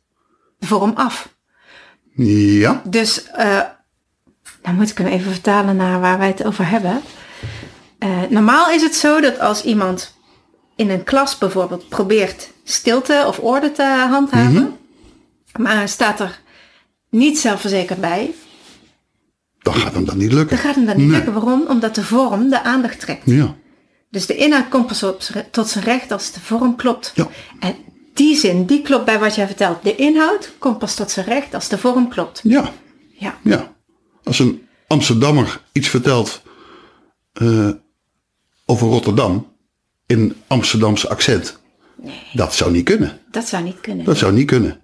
de 0.59 0.67
vorm 0.67 0.93
af. 0.95 1.29
Ja, 2.15 2.83
Dus 2.85 3.27
eh 3.27 3.61
dan 4.63 4.75
moet 4.75 4.91
ik 4.91 4.99
hem 4.99 5.07
even 5.07 5.33
vertalen 5.33 5.77
naar 5.77 6.01
waar 6.01 6.19
wij 6.19 6.27
het 6.27 6.45
over 6.45 6.69
hebben. 6.69 7.01
Eh, 7.99 8.23
normaal 8.29 8.71
is 8.71 8.83
het 8.83 8.95
zo 8.95 9.21
dat 9.21 9.39
als 9.39 9.63
iemand 9.63 10.17
in 10.77 10.91
een 10.91 11.05
klas 11.05 11.39
bijvoorbeeld 11.39 11.89
probeert 11.89 12.51
stilte 12.65 13.25
of 13.27 13.39
orde 13.39 13.73
te 13.73 13.83
handhaven, 13.83 14.77
maar 15.59 15.89
staat 15.89 16.21
er 16.21 16.41
niet 17.11 17.39
zelfverzekerd 17.39 18.01
bij, 18.01 18.35
dan 19.63 19.75
gaat 19.75 19.93
hem 19.95 20.05
dat 20.05 20.15
niet 20.15 20.33
lukken. 20.33 20.57
dan 20.57 20.65
gaat 20.67 20.75
hem 20.75 20.87
dat 20.87 20.97
niet 20.97 21.07
Nee. 21.07 21.17
lukken. 21.17 21.33
Waarom? 21.33 21.67
Omdat 21.69 21.95
de 21.95 22.03
vorm 22.05 22.49
de 22.51 22.63
aandacht 22.63 23.01
trekt. 23.01 23.23
Ja, 23.25 23.55
Dus 24.11 24.27
de 24.27 24.37
inhoud 24.37 24.69
komt 24.69 24.87
pas 24.87 25.03
op 25.03 25.21
tot 25.51 25.69
zijn 25.69 25.85
recht 25.85 26.13
als 26.13 26.33
de 26.33 26.41
vorm 26.41 26.77
klopt. 26.77 27.13
Ja. 27.15 27.29
En 27.61 27.75
die 28.15 28.37
zin, 28.37 28.65
die 28.67 28.83
klopt 28.83 29.05
bij 29.05 29.19
wat 29.19 29.35
jij 29.35 29.47
vertelt. 29.47 29.83
De 29.83 29.97
inhoud 29.97 30.53
komt 30.59 30.79
pas 30.79 30.95
tot 30.95 31.11
zijn 31.11 31.27
recht 31.27 31.55
als 31.55 31.69
de 31.69 31.79
vorm 31.79 32.09
klopt. 32.09 32.41
ja, 32.45 32.73
Ja. 33.19 33.39
ja. 33.43 33.73
Als 34.25 34.39
een 34.39 34.67
Amsterdammer 34.87 35.61
iets 35.73 35.89
vertelt 35.89 36.43
eh, 37.33 37.69
over 38.67 38.89
Rotterdam 38.89 39.53
in 40.07 40.35
Amsterdamse 40.47 41.09
accent, 41.09 41.59
dat 42.33 42.55
zou 42.55 42.73
niet 42.73 42.85
kunnen. 42.85 43.19
Dat 43.31 43.49
zou 43.49 43.63
niet 43.65 43.81
kunnen. 43.81 44.05
Dat 44.05 44.17
zou 44.19 44.33
niet 44.33 44.47
kunnen. 44.47 44.81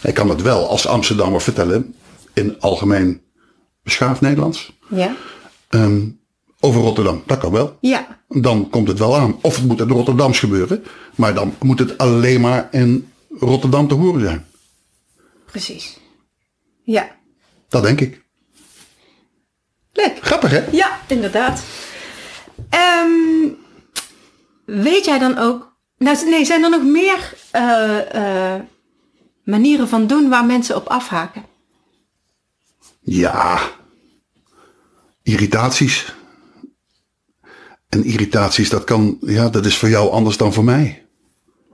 Hij 0.00 0.12
kan 0.12 0.28
het 0.28 0.42
wel 0.42 0.68
als 0.68 0.86
Amsterdammer 0.86 1.40
vertellen 1.40 1.94
in 2.34 2.60
algemeen 2.60 3.20
beschaafd 3.88 4.20
Nederlands 4.20 4.72
Ja. 4.88 5.14
ehm, 5.68 6.08
over 6.60 6.80
Rotterdam. 6.80 7.22
Dat 7.26 7.38
kan 7.38 7.52
wel. 7.52 7.76
Ja. 7.80 8.06
Dan 8.28 8.70
komt 8.70 8.88
het 8.88 8.98
wel 8.98 9.16
aan. 9.16 9.38
Of 9.42 9.56
het 9.56 9.64
moet 9.66 9.80
in 9.80 9.88
Rotterdams 9.88 10.38
gebeuren, 10.38 10.84
maar 11.14 11.34
dan 11.34 11.54
moet 11.62 11.78
het 11.78 11.98
alleen 11.98 12.40
maar 12.40 12.68
in 12.70 13.12
Rotterdam 13.38 13.88
te 13.88 13.94
horen 13.94 14.20
zijn. 14.20 14.46
Precies. 15.46 15.98
Ja. 16.82 17.10
Dat 17.68 17.82
denk 17.82 18.00
ik. 18.00 18.22
Leuk. 19.92 20.18
Grappig 20.20 20.50
hè? 20.50 20.64
Ja, 20.70 21.00
inderdaad. 21.06 21.62
Ehm, 22.70 23.48
weet 24.64 25.04
jij 25.04 25.18
dan 25.18 25.38
ook... 25.38 25.76
Nou, 25.98 26.28
nee, 26.30 26.44
zijn 26.44 26.62
er 26.64 26.70
nog 26.70 26.82
meer 26.82 27.34
eh, 27.50 28.54
eh, 28.54 28.62
manieren 29.44 29.88
van 29.88 30.06
doen 30.06 30.28
waar 30.28 30.44
mensen 30.44 30.76
op 30.76 30.86
afhaken? 30.86 31.42
Ja. 33.08 33.70
Irritaties. 35.22 36.14
En 37.88 38.04
irritaties, 38.04 38.68
dat 38.68 38.84
kan, 38.84 39.18
ja, 39.20 39.48
dat 39.48 39.66
is 39.66 39.76
voor 39.76 39.88
jou 39.88 40.10
anders 40.10 40.36
dan 40.36 40.52
voor 40.52 40.64
mij. 40.64 41.06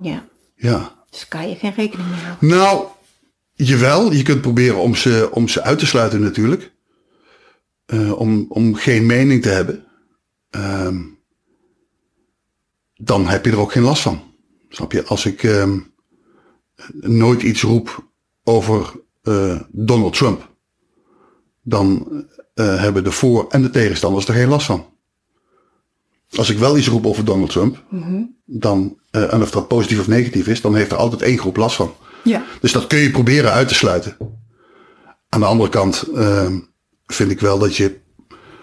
Ja. 0.01 0.29
Ja. 0.57 1.05
Dus 1.11 1.29
kan 1.29 1.49
je 1.49 1.57
geen 1.57 1.75
rekening 1.75 2.11
mee 2.11 2.21
houden. 2.21 2.49
Nou, 2.49 2.87
jawel, 3.55 4.13
je 4.13 4.23
kunt 4.23 4.41
proberen 4.41 4.77
om 4.77 4.95
ze, 4.95 5.29
om 5.33 5.49
ze 5.49 5.63
uit 5.63 5.79
te 5.79 5.87
sluiten 5.87 6.21
natuurlijk. 6.21 6.73
Eh, 7.87 8.13
om, 8.13 8.47
om 8.49 8.75
geen 8.75 9.07
mening 9.07 9.43
te 9.43 9.49
hebben. 9.49 9.85
Ehm, 10.51 11.03
dan 12.95 13.27
heb 13.27 13.45
je 13.45 13.51
er 13.51 13.59
ook 13.59 13.73
geen 13.73 13.83
last 13.83 14.03
van. 14.03 14.23
Snap 14.69 14.93
je? 14.93 15.05
Als 15.05 15.27
ik 15.27 15.43
ehm, 15.43 15.79
nooit 17.01 17.43
iets 17.43 17.63
roep 17.63 18.09
over 18.45 18.93
eh, 19.23 19.61
Donald 19.71 20.17
Trump, 20.17 20.54
dan 21.65 22.07
eh, 22.55 22.81
hebben 22.81 23.05
de 23.05 23.11
voor- 23.11 23.47
en 23.49 23.63
de 23.63 23.71
tegenstanders 23.71 24.27
er 24.29 24.35
geen 24.35 24.49
last 24.49 24.67
van. 24.67 24.87
Als 26.37 26.51
ik 26.51 26.59
wel 26.59 26.79
iets 26.79 26.89
roep 26.89 27.07
over 27.07 27.25
Donald 27.25 27.51
Trump, 27.51 27.83
dan, 28.45 28.99
eh, 29.11 29.33
en 29.33 29.43
of 29.43 29.51
dat 29.51 29.69
positief 29.69 29.99
of 30.01 30.09
negatief 30.09 30.47
is, 30.47 30.61
dan 30.61 30.75
heeft 30.75 30.91
er 30.93 30.97
altijd 30.97 31.23
één 31.23 31.39
groep 31.39 31.57
last 31.57 31.77
van. 31.77 31.95
Ja. 32.25 32.45
Dus 32.61 32.73
dat 32.73 32.87
kun 32.87 32.99
je 32.99 33.11
proberen 33.11 33.53
uit 33.53 33.69
te 33.69 33.75
sluiten. 33.75 34.17
Aan 35.29 35.41
de 35.41 35.47
andere 35.47 35.71
kant 35.71 36.03
ehm, 36.15 36.59
vind 37.07 37.31
ik 37.31 37.41
wel 37.41 37.59
dat 37.59 37.77
je, 37.77 38.01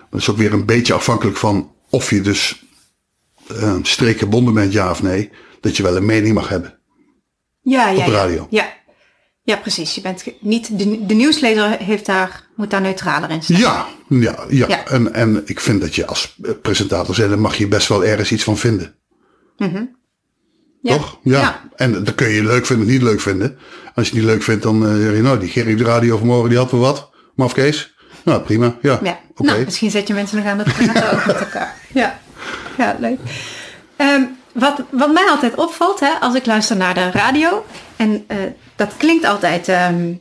dat 0.09 0.19
is 0.19 0.29
ook 0.29 0.37
weer 0.37 0.53
een 0.53 0.65
beetje 0.65 0.93
afhankelijk 0.93 1.37
van 1.37 1.71
of 1.89 2.09
je 2.09 2.21
dus 2.21 2.65
uh, 3.51 3.75
streekgebonden 3.81 4.53
bent, 4.53 4.73
ja 4.73 4.91
of 4.91 5.01
nee, 5.03 5.29
dat 5.59 5.77
je 5.77 5.83
wel 5.83 5.95
een 5.95 6.05
mening 6.05 6.33
mag 6.33 6.49
hebben. 6.49 6.79
Ja, 7.61 7.89
ja, 7.89 7.97
Op 7.99 8.05
de 8.05 8.11
ja. 8.11 8.17
radio. 8.17 8.47
Ja. 8.49 8.73
Ja, 9.51 9.57
precies. 9.57 9.95
Je 9.95 10.01
bent 10.01 10.23
niet, 10.39 10.79
de, 10.79 11.05
de 11.05 11.13
nieuwslezer 11.13 11.77
heeft 11.77 12.05
daar, 12.05 12.47
moet 12.55 12.69
daar 12.69 12.81
neutraler 12.81 13.29
in 13.29 13.43
staan. 13.43 13.57
Ja, 13.57 13.87
ja, 14.09 14.45
ja. 14.49 14.67
Ja. 14.67 14.87
En, 14.87 15.13
en 15.13 15.41
ik 15.45 15.59
vind 15.59 15.81
dat 15.81 15.95
je 15.95 16.05
als 16.05 16.37
presentator 16.61 17.15
zender 17.15 17.39
mag 17.39 17.55
je 17.55 17.67
best 17.67 17.87
wel 17.87 18.05
ergens 18.05 18.31
iets 18.31 18.43
van 18.43 18.57
vinden. 18.57 18.95
Ja. 20.81 20.93
Toch? 20.95 21.19
Ja. 21.23 21.39
Ja. 21.39 21.69
En 21.75 22.03
dat 22.03 22.15
kun 22.15 22.29
je 22.29 22.43
leuk 22.43 22.65
vinden 22.65 22.85
of 22.85 22.91
niet 22.91 23.01
leuk 23.01 23.21
vinden. 23.21 23.57
Als 23.95 24.07
je 24.07 24.13
het 24.13 24.21
niet 24.21 24.31
leuk 24.31 24.43
vindt, 24.43 24.63
dan 24.63 24.81
zeg 25.01 25.15
je 25.15 25.21
nou, 25.21 25.39
die 25.39 25.49
Gerry 25.49 25.75
de 25.75 25.83
radio 25.83 26.17
vanmorgen, 26.17 26.49
die 26.49 26.57
had 26.57 26.71
wel 26.71 26.79
wat. 26.79 27.09
Mafkees. 27.35 27.95
Nou, 28.23 28.41
prima. 28.41 28.77
Ja, 28.81 28.99
Ja. 29.03 29.19
Nou, 29.35 29.63
misschien 29.65 29.91
zet 29.91 30.07
je 30.07 30.13
mensen 30.13 30.37
nog 30.37 30.45
aan 30.45 30.59
het 30.59 30.73
praten 30.73 31.11
ook 31.11 31.25
met 31.25 31.39
elkaar. 31.39 31.75
Ja, 31.93 32.19
ja 32.77 32.95
leuk. 32.99 33.19
Ehm, 33.95 34.23
wat, 34.53 34.81
wat 34.89 35.13
mij 35.13 35.29
altijd 35.29 35.55
opvalt, 35.55 35.99
hè, 35.99 36.11
als 36.19 36.35
ik 36.35 36.45
luister 36.45 36.77
naar 36.77 36.93
de 36.93 37.11
radio, 37.11 37.65
en 37.95 38.23
eh, 38.27 38.37
dat 38.75 38.97
klinkt 38.97 39.25
altijd 39.25 39.67
ehm, 39.67 40.13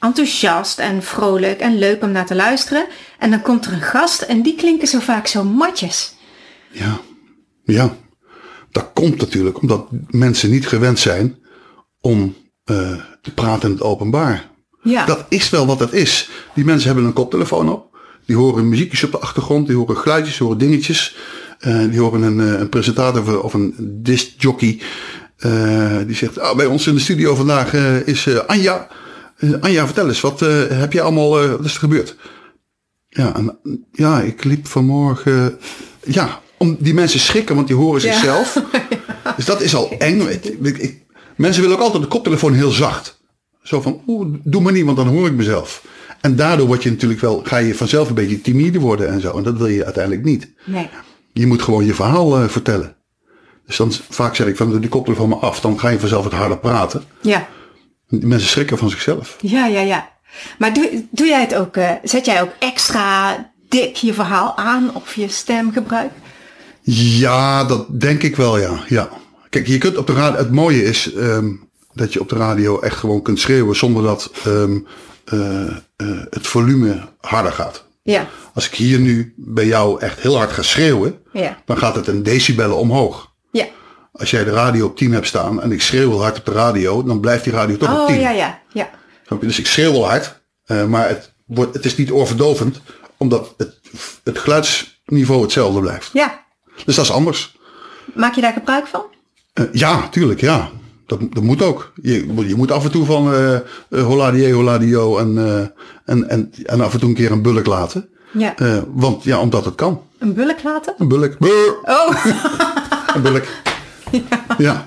enthousiast 0.00 0.78
en 0.78 1.02
vrolijk 1.02 1.60
en 1.60 1.78
leuk 1.78 2.02
om 2.02 2.10
naar 2.10 2.26
te 2.26 2.34
luisteren. 2.34 2.86
En 3.18 3.30
dan 3.30 3.42
komt 3.42 3.66
er 3.66 3.72
een 3.72 3.80
gast 3.80 4.22
en 4.22 4.42
die 4.42 4.54
klinken 4.54 4.88
zo 4.88 4.98
vaak 4.98 5.26
zo 5.26 5.44
matjes. 5.44 6.14
Ja, 6.70 7.00
ja. 7.64 7.96
Dat 8.70 8.90
komt 8.94 9.16
natuurlijk 9.16 9.60
omdat 9.60 9.86
mensen 10.08 10.50
niet 10.50 10.66
gewend 10.68 10.98
zijn 10.98 11.38
om 12.00 12.36
eh, 12.64 12.92
te 13.22 13.34
praten 13.34 13.68
in 13.68 13.74
het 13.74 13.84
openbaar. 13.84 14.48
Ja, 14.82 15.04
Dat 15.04 15.24
is 15.28 15.50
wel 15.50 15.66
wat 15.66 15.78
het 15.80 15.92
is. 15.92 16.30
Die 16.54 16.64
mensen 16.64 16.86
hebben 16.86 17.04
een 17.04 17.12
koptelefoon 17.12 17.68
op. 17.68 17.98
Die 18.26 18.36
horen 18.36 18.68
muziekjes 18.68 19.04
op 19.04 19.10
de 19.10 19.18
achtergrond. 19.18 19.66
Die 19.66 19.76
horen 19.76 19.96
geluidjes, 19.96 20.36
die 20.36 20.46
horen 20.46 20.58
dingetjes. 20.58 21.16
Eh, 21.60 21.78
die 21.90 22.00
horen 22.00 22.22
een, 22.22 22.40
eh, 22.40 22.60
een 22.60 22.68
presentator 22.68 23.20
of- 23.38 23.42
of 23.42 23.54
een 23.54 23.74
discjockey. 24.02 24.80
eh 25.36 25.96
die 26.06 26.16
zegt, 26.16 26.38
ah, 26.38 26.56
bij 26.56 26.66
ons 26.66 26.86
in 26.86 26.94
de 26.94 27.00
studio 27.00 27.34
vandaag 27.34 27.72
is 28.04 28.28
Anja. 28.46 28.88
Anja, 29.60 29.84
vertel 29.84 30.08
eens, 30.08 30.20
wat 30.20 30.40
heb 30.68 30.92
je 30.92 31.00
allemaal, 31.00 31.28
wat 31.48 31.64
is 31.64 31.72
er 31.74 31.78
gebeurd? 31.78 32.16
Ja, 33.08 33.34
en, 33.36 33.58
ja, 33.92 34.20
ik 34.20 34.44
liep 34.44 34.66
vanmorgen. 34.66 35.58
Ja, 36.04 36.40
om 36.58 36.76
die 36.80 36.94
mensen 36.94 37.20
schrikken, 37.20 37.54
want 37.54 37.66
die 37.66 37.76
horen 37.76 38.02
Ja. 38.02 38.12
zichzelf. 38.12 38.62
Dus 39.36 39.44
dat 39.44 39.60
is 39.62 39.74
al 39.74 39.90
eng. 39.98 40.20
Ik- 40.20 40.44
ik- 40.44 40.78
ik- 40.78 41.02
mensen 41.36 41.62
willen 41.62 41.76
ook 41.76 41.82
altijd 41.82 42.02
de 42.02 42.08
koptelefoon 42.08 42.52
heel 42.52 42.70
zacht. 42.70 43.20
Zo 43.62 43.80
van, 43.80 44.02
oeh, 44.06 44.34
doe 44.44 44.62
maar 44.62 44.72
niet, 44.72 44.84
want 44.84 44.96
dan 44.96 45.08
hoor 45.08 45.26
ik 45.26 45.32
mezelf. 45.34 45.84
En 46.20 46.36
daardoor 46.36 46.66
word 46.66 46.82
je 46.82 46.90
natuurlijk 46.90 47.20
wel, 47.20 47.40
ga 47.44 47.56
je 47.56 47.74
vanzelf 47.74 48.08
een 48.08 48.14
beetje 48.14 48.40
timide 48.40 48.78
worden 48.78 49.08
en 49.08 49.20
zo. 49.20 49.36
En 49.36 49.42
dat 49.42 49.56
wil 49.56 49.66
je 49.66 49.84
uiteindelijk 49.84 50.24
niet. 50.24 50.52
nee. 50.66 50.88
Je 51.32 51.46
moet 51.46 51.62
gewoon 51.62 51.84
je 51.84 51.94
verhaal 51.94 52.36
eh, 52.36 52.48
vertellen. 52.48 52.96
Dus 53.66 53.76
dan 53.76 53.92
vaak 54.10 54.34
zeg 54.36 54.46
ik 54.46 54.56
van, 54.56 54.70
doe 54.70 54.80
die 54.80 54.88
koptelefoon 54.88 55.28
maar 55.28 55.38
af. 55.38 55.60
Dan 55.60 55.78
ga 55.80 55.88
je 55.88 55.98
vanzelf 55.98 56.24
wat 56.24 56.32
harder 56.32 56.58
praten. 56.58 57.04
Ja, 57.20 57.48
Die 58.08 58.26
mensen 58.26 58.48
schrikken 58.48 58.78
van 58.78 58.90
zichzelf. 58.90 59.36
ja, 59.40 59.66
ja, 59.66 59.80
ja. 59.80 60.08
Maar 60.58 60.74
doe, 60.74 61.04
doe 61.10 61.26
jij 61.26 61.40
het 61.40 61.54
ook, 61.54 61.76
eh, 61.76 61.90
zet 62.02 62.24
jij 62.26 62.42
ook 62.42 62.52
extra 62.58 63.36
dik 63.68 63.96
je 63.96 64.14
verhaal 64.14 64.56
aan 64.56 64.94
of 64.94 65.14
je 65.14 65.28
stemgebruik? 65.28 66.10
Ja, 66.82 67.64
dat 67.64 68.00
denk 68.00 68.22
ik 68.22 68.36
wel, 68.36 68.58
ja. 68.58 68.84
ja. 68.88 69.08
Kijk, 69.50 69.66
je 69.66 69.78
kunt 69.78 69.96
op 69.96 70.06
de 70.06 70.12
radio. 70.12 70.38
Het 70.38 70.50
mooie 70.52 70.82
is 70.84 71.12
ehm, 71.12 71.48
dat 71.92 72.12
je 72.12 72.20
op 72.20 72.28
de 72.28 72.36
radio 72.36 72.80
echt 72.80 72.96
gewoon 72.96 73.22
kunt 73.22 73.40
schreeuwen 73.40 73.76
zonder 73.76 74.02
dat 74.02 74.30
ehm, 74.44 74.78
eh, 75.24 75.66
eh, 75.66 75.76
het 76.30 76.46
volume 76.46 77.08
harder 77.20 77.52
gaat. 77.52 77.84
Ja. 78.02 78.28
Als 78.54 78.66
ik 78.66 78.74
hier 78.74 78.98
nu 78.98 79.34
bij 79.36 79.66
jou 79.66 80.00
echt 80.00 80.20
heel 80.20 80.36
hard 80.36 80.52
ga 80.52 80.62
schreeuwen, 80.62 81.22
Ja. 81.32 81.58
dan 81.64 81.78
gaat 81.78 81.94
het 81.94 82.06
een 82.06 82.22
decibellen 82.22 82.76
omhoog. 82.76 83.32
Ja. 83.52 83.66
Als 84.12 84.30
jij 84.30 84.44
de 84.44 84.50
radio 84.50 84.86
op 84.86 84.96
10 84.96 85.12
hebt 85.12 85.26
staan 85.26 85.62
en 85.62 85.72
ik 85.72 85.82
schreeuw 85.82 86.08
heel 86.10 86.22
hard 86.22 86.38
op 86.38 86.44
de 86.44 86.52
radio, 86.52 87.02
dan 87.02 87.20
blijft 87.20 87.44
die 87.44 87.52
radio 87.52 87.76
toch 87.76 87.92
op 87.92 87.98
Oh, 87.98 88.06
10. 88.06 88.20
ja, 88.20 88.30
ja. 88.30 88.60
Ja. 88.72 88.90
Dus 89.40 89.58
ik 89.58 89.66
schreeuw 89.66 89.92
wel 89.92 90.08
hard, 90.08 90.40
eh, 90.64 90.84
maar 90.84 91.08
het, 91.08 91.32
wordt, 91.46 91.74
het 91.74 91.84
is 91.84 91.96
niet 91.96 92.10
oorverdovend, 92.10 92.80
omdat 93.16 93.54
het, 93.56 93.80
het 94.24 94.38
geluidsniveau 94.38 95.42
hetzelfde 95.42 95.80
blijft. 95.80 96.10
Ja. 96.12 96.44
Dus 96.84 96.94
dat 96.94 97.04
is 97.04 97.10
anders. 97.10 97.56
Maak 98.14 98.34
je 98.34 98.40
daar 98.40 98.52
gebruik 98.52 98.86
van? 98.86 99.02
Eh, 99.52 99.64
ja, 99.72 100.08
tuurlijk, 100.08 100.40
ja. 100.40 100.70
Dat, 101.10 101.20
dat 101.34 101.42
moet 101.42 101.62
ook. 101.62 101.92
Je, 102.02 102.24
moet- 102.28 102.48
je 102.48 102.54
moet 102.54 102.70
af 102.70 102.84
en 102.84 102.90
toe 102.90 103.04
van 103.04 103.32
eh 103.34 103.54
eh, 103.54 103.62
holadie, 103.90 104.52
holadio 104.52 105.18
en, 105.18 105.38
eh, 105.38 105.58
en, 106.04 106.28
en, 106.28 106.52
en 106.64 106.80
af 106.80 106.92
en 106.92 107.00
toe 107.00 107.08
een 107.08 107.14
keer 107.14 107.32
een 107.32 107.42
bulk 107.42 107.66
laten. 107.66 108.08
Ja. 108.32 108.54
Want 108.92 109.24
ja, 109.24 109.40
omdat 109.40 109.64
het 109.64 109.74
kan. 109.74 110.00
Een 110.18 110.34
bulk 110.34 110.62
laten? 110.62 110.94
Een 110.98 111.08
bulk. 111.08 111.36
Oh, 111.82 112.24
een 113.14 113.22
bulk. 113.22 113.44
Ja. 114.58 114.84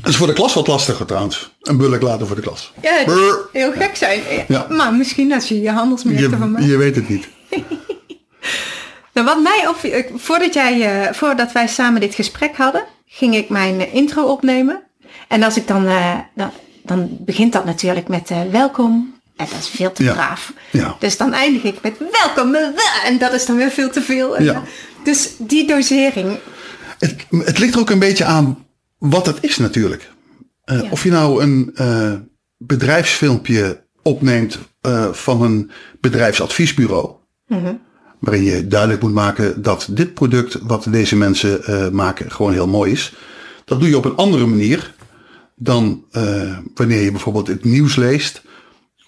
Dat 0.00 0.12
is 0.12 0.16
voor 0.16 0.26
de 0.26 0.32
klas 0.32 0.54
wat 0.54 0.66
lastiger 0.66 1.06
trouwens. 1.06 1.54
Een 1.62 1.76
bulk 1.76 2.02
laten 2.02 2.26
voor 2.26 2.36
de 2.36 2.42
klas. 2.42 2.72
ja, 2.82 3.04
heel 3.52 3.72
gek 3.72 3.96
zijn. 3.96 4.20
Ja. 4.48 4.66
Maar 4.70 4.94
misschien 4.94 5.32
als 5.32 5.48
je 5.48 5.60
je 5.60 5.70
handelsmerkte 5.70 6.28
van 6.30 6.38
Je, 6.40 6.46
maakt. 6.52 6.64
je 6.64 6.76
weet 6.76 6.94
het 6.96 7.08
niet. 7.08 7.28
Nou, 9.12 9.26
wat 9.26 9.42
mij 9.42 9.66
op, 9.68 9.76
ik- 9.92 10.10
voordat, 10.16 10.54
jij, 10.54 11.08
voordat 11.14 11.52
wij 11.52 11.66
samen 11.66 12.00
dit 12.00 12.14
gesprek 12.14 12.56
hadden, 12.56 12.84
ging 13.06 13.34
ik 13.36 13.48
mijn 13.48 13.92
intro 13.92 14.22
opnemen. 14.24 14.82
En 15.28 15.42
als 15.42 15.56
ik 15.56 15.66
dan, 15.66 15.86
eh, 15.86 16.18
dan, 16.34 16.50
dan 16.82 17.16
begint 17.20 17.52
dat 17.52 17.64
natuurlijk 17.64 18.08
met 18.08 18.30
eh, 18.30 18.40
welkom. 18.50 19.12
En 19.36 19.46
dat 19.50 19.58
is 19.58 19.68
veel 19.68 19.92
te 19.92 20.02
Ja. 20.04 20.12
braaf. 20.12 20.52
Ja. 20.70 20.96
Dus 20.98 21.16
dan 21.16 21.32
eindig 21.32 21.62
ik 21.62 21.82
met 21.82 21.94
welkom. 22.22 22.54
eh, 22.54 22.62
En 23.06 23.18
dat 23.18 23.32
is 23.32 23.46
dan 23.46 23.56
weer 23.56 23.70
veel 23.70 23.90
te 23.90 24.00
veel. 24.02 24.42
Ja. 24.42 24.62
Dus 25.04 25.30
die 25.38 25.66
dosering. 25.66 26.38
Het, 26.98 27.26
het 27.30 27.58
ligt 27.58 27.74
er 27.74 27.80
ook 27.80 27.90
een 27.90 27.98
beetje 27.98 28.24
aan 28.24 28.66
wat 28.98 29.26
het 29.26 29.38
is 29.40 29.56
natuurlijk. 29.58 30.10
Of 30.90 31.04
je 31.04 31.10
nou 31.10 31.42
een 31.42 31.74
bedrijfsfilmpje 32.58 33.82
opneemt 34.02 34.58
van 35.12 35.42
een 35.42 35.70
bedrijfsadviesbureau. 36.00 37.10
Mhm. 37.46 37.74
Waarin 38.18 38.44
je 38.44 38.66
duidelijk 38.66 39.02
moet 39.02 39.12
maken 39.12 39.62
dat 39.62 39.86
dit 39.90 40.14
product 40.14 40.58
wat 40.62 40.86
deze 40.90 41.16
mensen 41.16 41.60
maken 41.94 42.30
gewoon 42.30 42.52
heel 42.52 42.66
mooi 42.68 42.92
is. 42.92 43.12
Dat 43.64 43.80
doe 43.80 43.88
je 43.88 43.96
op 43.96 44.04
een 44.04 44.16
andere 44.16 44.46
manier 44.46 44.93
dan 45.54 46.04
eh, 46.10 46.58
wanneer 46.74 47.00
je 47.02 47.10
bijvoorbeeld 47.10 47.46
het 47.46 47.64
nieuws 47.64 47.96
leest. 47.96 48.42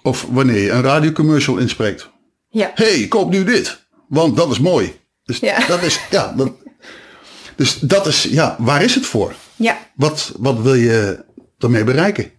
Of 0.02 0.26
wanneer 0.30 0.62
je 0.62 0.70
een 0.70 0.82
radiocommercial 0.82 1.56
inspreekt. 1.56 2.10
Ja. 2.48 2.70
hey, 2.74 3.06
koop 3.08 3.30
nu 3.30 3.44
dit, 3.44 3.86
want 4.08 4.36
dat 4.36 4.50
is 4.50 4.58
mooi. 4.58 4.92
Dus 5.24 5.38
Ja. 5.38 5.66
dat 5.66 5.82
is, 5.82 6.00
ja, 6.10 6.32
dat, 6.36 6.52
dus 7.56 7.78
dat 7.78 8.06
is, 8.06 8.22
ja, 8.22 8.56
waar 8.58 8.82
is 8.82 8.94
het 8.94 9.06
voor? 9.06 9.34
Ja. 9.56 9.78
Wat, 9.94 10.32
wat 10.38 10.60
wil 10.60 10.74
je 10.74 11.24
ermee 11.58 11.84
bereiken? 11.84 12.30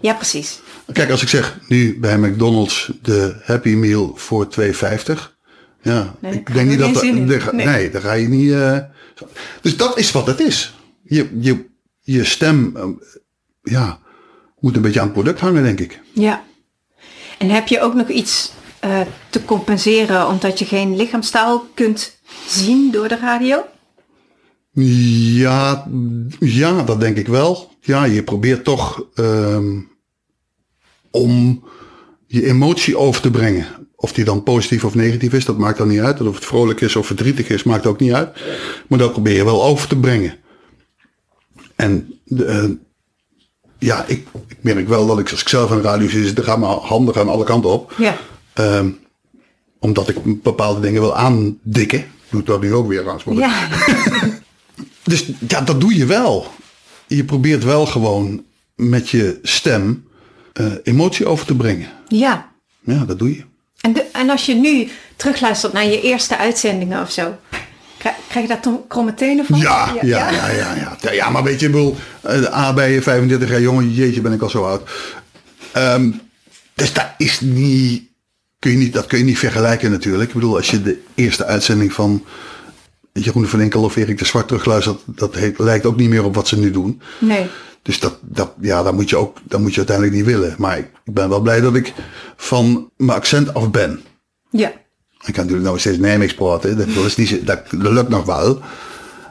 ja, 0.00 0.14
precies. 0.14 0.60
Kijk, 0.92 1.10
als 1.10 1.22
ik 1.22 1.28
zeg 1.28 1.58
nu 1.68 1.98
bij 2.00 2.18
McDonald's 2.18 2.90
de 3.02 3.36
Happy 3.42 3.74
Meal 3.74 4.12
voor 4.16 4.48
2,50. 4.60 5.32
Ja, 5.82 6.14
Nee, 6.20 6.32
ik 6.32 6.52
denk 6.54 6.68
niet 6.68 6.78
dat... 6.78 7.02
Nee. 7.02 7.66
nee. 7.66 7.90
daar 7.90 8.02
ga 8.02 8.12
je 8.12 8.28
niet... 8.28 8.52
eh, 8.52 8.78
dus 9.62 9.76
dat 9.76 9.98
is 9.98 10.12
wat 10.12 10.26
het 10.26 10.40
is. 10.40 10.74
Je, 11.02 11.36
je, 11.40 11.64
je 12.04 12.24
stem, 12.24 12.76
eh, 12.76 12.88
ja, 13.62 13.98
moet 14.60 14.76
een 14.76 14.82
beetje 14.82 15.00
aan 15.00 15.06
het 15.06 15.14
product 15.14 15.40
hangen, 15.40 15.62
denk 15.62 15.80
ik. 15.80 16.00
Ja. 16.12 16.44
En 17.38 17.50
heb 17.50 17.68
je 17.68 17.80
ook 17.80 17.94
nog 17.94 18.08
iets 18.08 18.52
eh, 18.80 19.00
te 19.30 19.44
compenseren 19.44 20.28
omdat 20.28 20.58
je 20.58 20.64
geen 20.64 20.96
lichaamstaal 20.96 21.66
kunt 21.74 22.18
zien 22.46 22.90
door 22.90 23.08
de 23.08 23.16
radio? 23.16 23.64
Ja, 24.72 25.86
ja, 26.40 26.82
dat 26.82 27.00
denk 27.00 27.16
ik 27.16 27.26
wel. 27.26 27.70
Ja, 27.80 28.04
je 28.04 28.22
probeert 28.22 28.64
toch 28.64 29.06
ehm, 29.14 29.80
om 31.10 31.64
je 32.26 32.46
emotie 32.46 32.98
over 32.98 33.20
te 33.20 33.30
brengen. 33.30 33.66
Of 33.96 34.12
die 34.12 34.24
dan 34.24 34.42
positief 34.42 34.84
of 34.84 34.94
negatief 34.94 35.32
is, 35.32 35.44
dat 35.44 35.58
maakt 35.58 35.78
dan 35.78 35.88
niet 35.88 36.00
uit. 36.00 36.20
Of 36.20 36.34
het 36.34 36.44
vrolijk 36.44 36.80
is 36.80 36.96
of 36.96 37.06
verdrietig 37.06 37.48
is, 37.48 37.62
maakt 37.62 37.86
ook 37.86 38.00
niet 38.00 38.12
uit. 38.12 38.38
Maar 38.88 38.98
dat 38.98 39.12
probeer 39.12 39.36
je 39.36 39.44
wel 39.44 39.64
over 39.64 39.88
te 39.88 39.98
brengen. 39.98 40.38
En 41.76 42.20
eh, 42.38 42.64
ja, 43.78 44.04
ik, 44.06 44.26
ik 44.48 44.56
merk 44.60 44.88
wel 44.88 45.06
dat 45.06 45.18
ik 45.18 45.30
als 45.30 45.40
ik 45.40 45.48
zelf 45.48 45.70
aan 45.70 45.76
de 45.76 45.82
radio 45.82 46.08
zit, 46.08 46.36
dan 46.36 46.44
gaan 46.44 46.60
mijn 46.60 46.72
handen 46.72 47.14
gaan 47.14 47.28
alle 47.28 47.44
kanten 47.44 47.70
op. 47.70 47.94
Ja. 47.98 48.16
Ehm, 48.52 48.90
omdat 49.78 50.08
ik 50.08 50.42
bepaalde 50.42 50.80
dingen 50.80 51.00
wil 51.00 51.16
aandikken. 51.16 51.98
Ik 51.98 52.30
doe 52.30 52.42
dat 52.42 52.60
nu 52.60 52.74
ook 52.74 52.88
weer 52.88 53.04
maar 53.04 53.34
Ja. 53.34 53.68
dus 55.04 55.24
ja, 55.48 55.60
dat 55.60 55.80
doe 55.80 55.96
je 55.96 56.06
wel. 56.06 56.46
Je 57.06 57.24
probeert 57.24 57.64
wel 57.64 57.86
gewoon 57.86 58.44
met 58.74 59.08
je 59.10 59.38
stem 59.42 60.08
eh, 60.52 60.72
emotie 60.82 61.26
over 61.26 61.46
te 61.46 61.54
brengen. 61.56 61.88
ja. 62.08 62.52
Ja, 62.86 63.04
dat 63.04 63.18
doe 63.18 63.34
je. 63.36 63.44
En, 63.80 63.92
de, 63.92 64.00
en 64.12 64.30
als 64.30 64.46
je 64.46 64.54
nu 64.54 64.88
terugluistert 65.16 65.72
naar 65.72 65.84
je 65.84 66.00
eerste 66.00 66.36
uitzendingen 66.36 67.02
of 67.02 67.10
zo, 67.10 67.36
krijg, 68.28 68.46
je 68.46 68.46
daar 68.46 68.60
toch 68.60 68.80
kromme 68.88 69.14
tenen 69.14 69.44
van? 69.44 69.58
Ja, 69.58 69.92
ja, 69.94 70.30
ja, 70.30 70.50
ja, 70.50 70.74
ja. 70.74 70.96
Ja, 71.00 71.12
ja, 71.12 71.30
maar 71.30 71.42
weet 71.42 71.60
je, 71.60 71.66
ik 71.66 71.72
bedoel, 71.72 71.96
eh, 72.20 72.58
A 72.58 72.72
bij 72.72 72.92
je 72.92 73.02
35 73.02 73.48
jaar 73.48 73.60
jongen, 73.60 73.92
jeetje 73.92 74.20
ben 74.20 74.32
ik 74.32 74.42
al 74.42 74.50
zo 74.50 74.64
oud. 74.64 74.90
Ehm, 75.72 76.10
dus 76.74 76.92
dat 76.92 77.06
is 77.18 77.40
niet, 77.40 78.02
kun 78.58 78.70
je 78.70 78.76
niet, 78.76 78.92
dat 78.92 79.06
kun 79.06 79.18
je 79.18 79.24
niet 79.24 79.38
vergelijken 79.38 79.90
natuurlijk. 79.90 80.28
Ik 80.28 80.34
bedoel, 80.34 80.56
als 80.56 80.70
je 80.70 80.82
de 80.82 81.02
eerste 81.14 81.44
uitzending 81.44 81.92
van 81.92 82.24
Jeroen 83.12 83.46
van 83.46 83.60
Enkel 83.60 83.82
of 83.82 83.96
Erik 83.96 84.18
de 84.18 84.24
Zwart 84.24 84.46
terugluistert, 84.48 85.00
dat 85.06 85.34
heet, 85.34 85.58
lijkt 85.58 85.86
ook 85.86 85.96
niet 85.96 86.08
meer 86.08 86.24
op 86.24 86.34
wat 86.34 86.48
ze 86.48 86.58
nu 86.58 86.70
doen. 86.70 87.00
Nee. 87.18 87.46
Dus 87.82 88.00
dat, 88.00 88.18
dat, 88.22 88.52
ja, 88.60 88.82
dat 88.82 88.94
moet 88.94 89.10
je 89.10 89.16
ook, 89.16 89.38
dat 89.44 89.60
moet 89.60 89.70
je 89.70 89.76
uiteindelijk 89.76 90.16
niet 90.16 90.26
willen. 90.26 90.54
Maar 90.58 90.78
ik, 90.78 90.90
ik 91.04 91.14
ben 91.14 91.28
wel 91.28 91.40
blij 91.40 91.60
dat 91.60 91.74
ik 91.74 91.92
van 92.36 92.90
mijn 92.96 93.18
accent 93.18 93.54
af 93.54 93.70
ben. 93.70 94.00
Ja. 94.50 94.72
Ik 95.26 95.32
kan 95.34 95.44
natuurlijk 95.44 95.70
nog 95.70 95.80
steeds 95.80 95.98
Nijmeegs 95.98 96.34
praten. 96.34 96.76
Dat, 96.76 96.86
is 97.06 97.16
niet, 97.16 97.46
dat, 97.46 97.60
dat 97.70 97.92
lukt 97.92 98.08
nog 98.08 98.24
wel. 98.24 98.60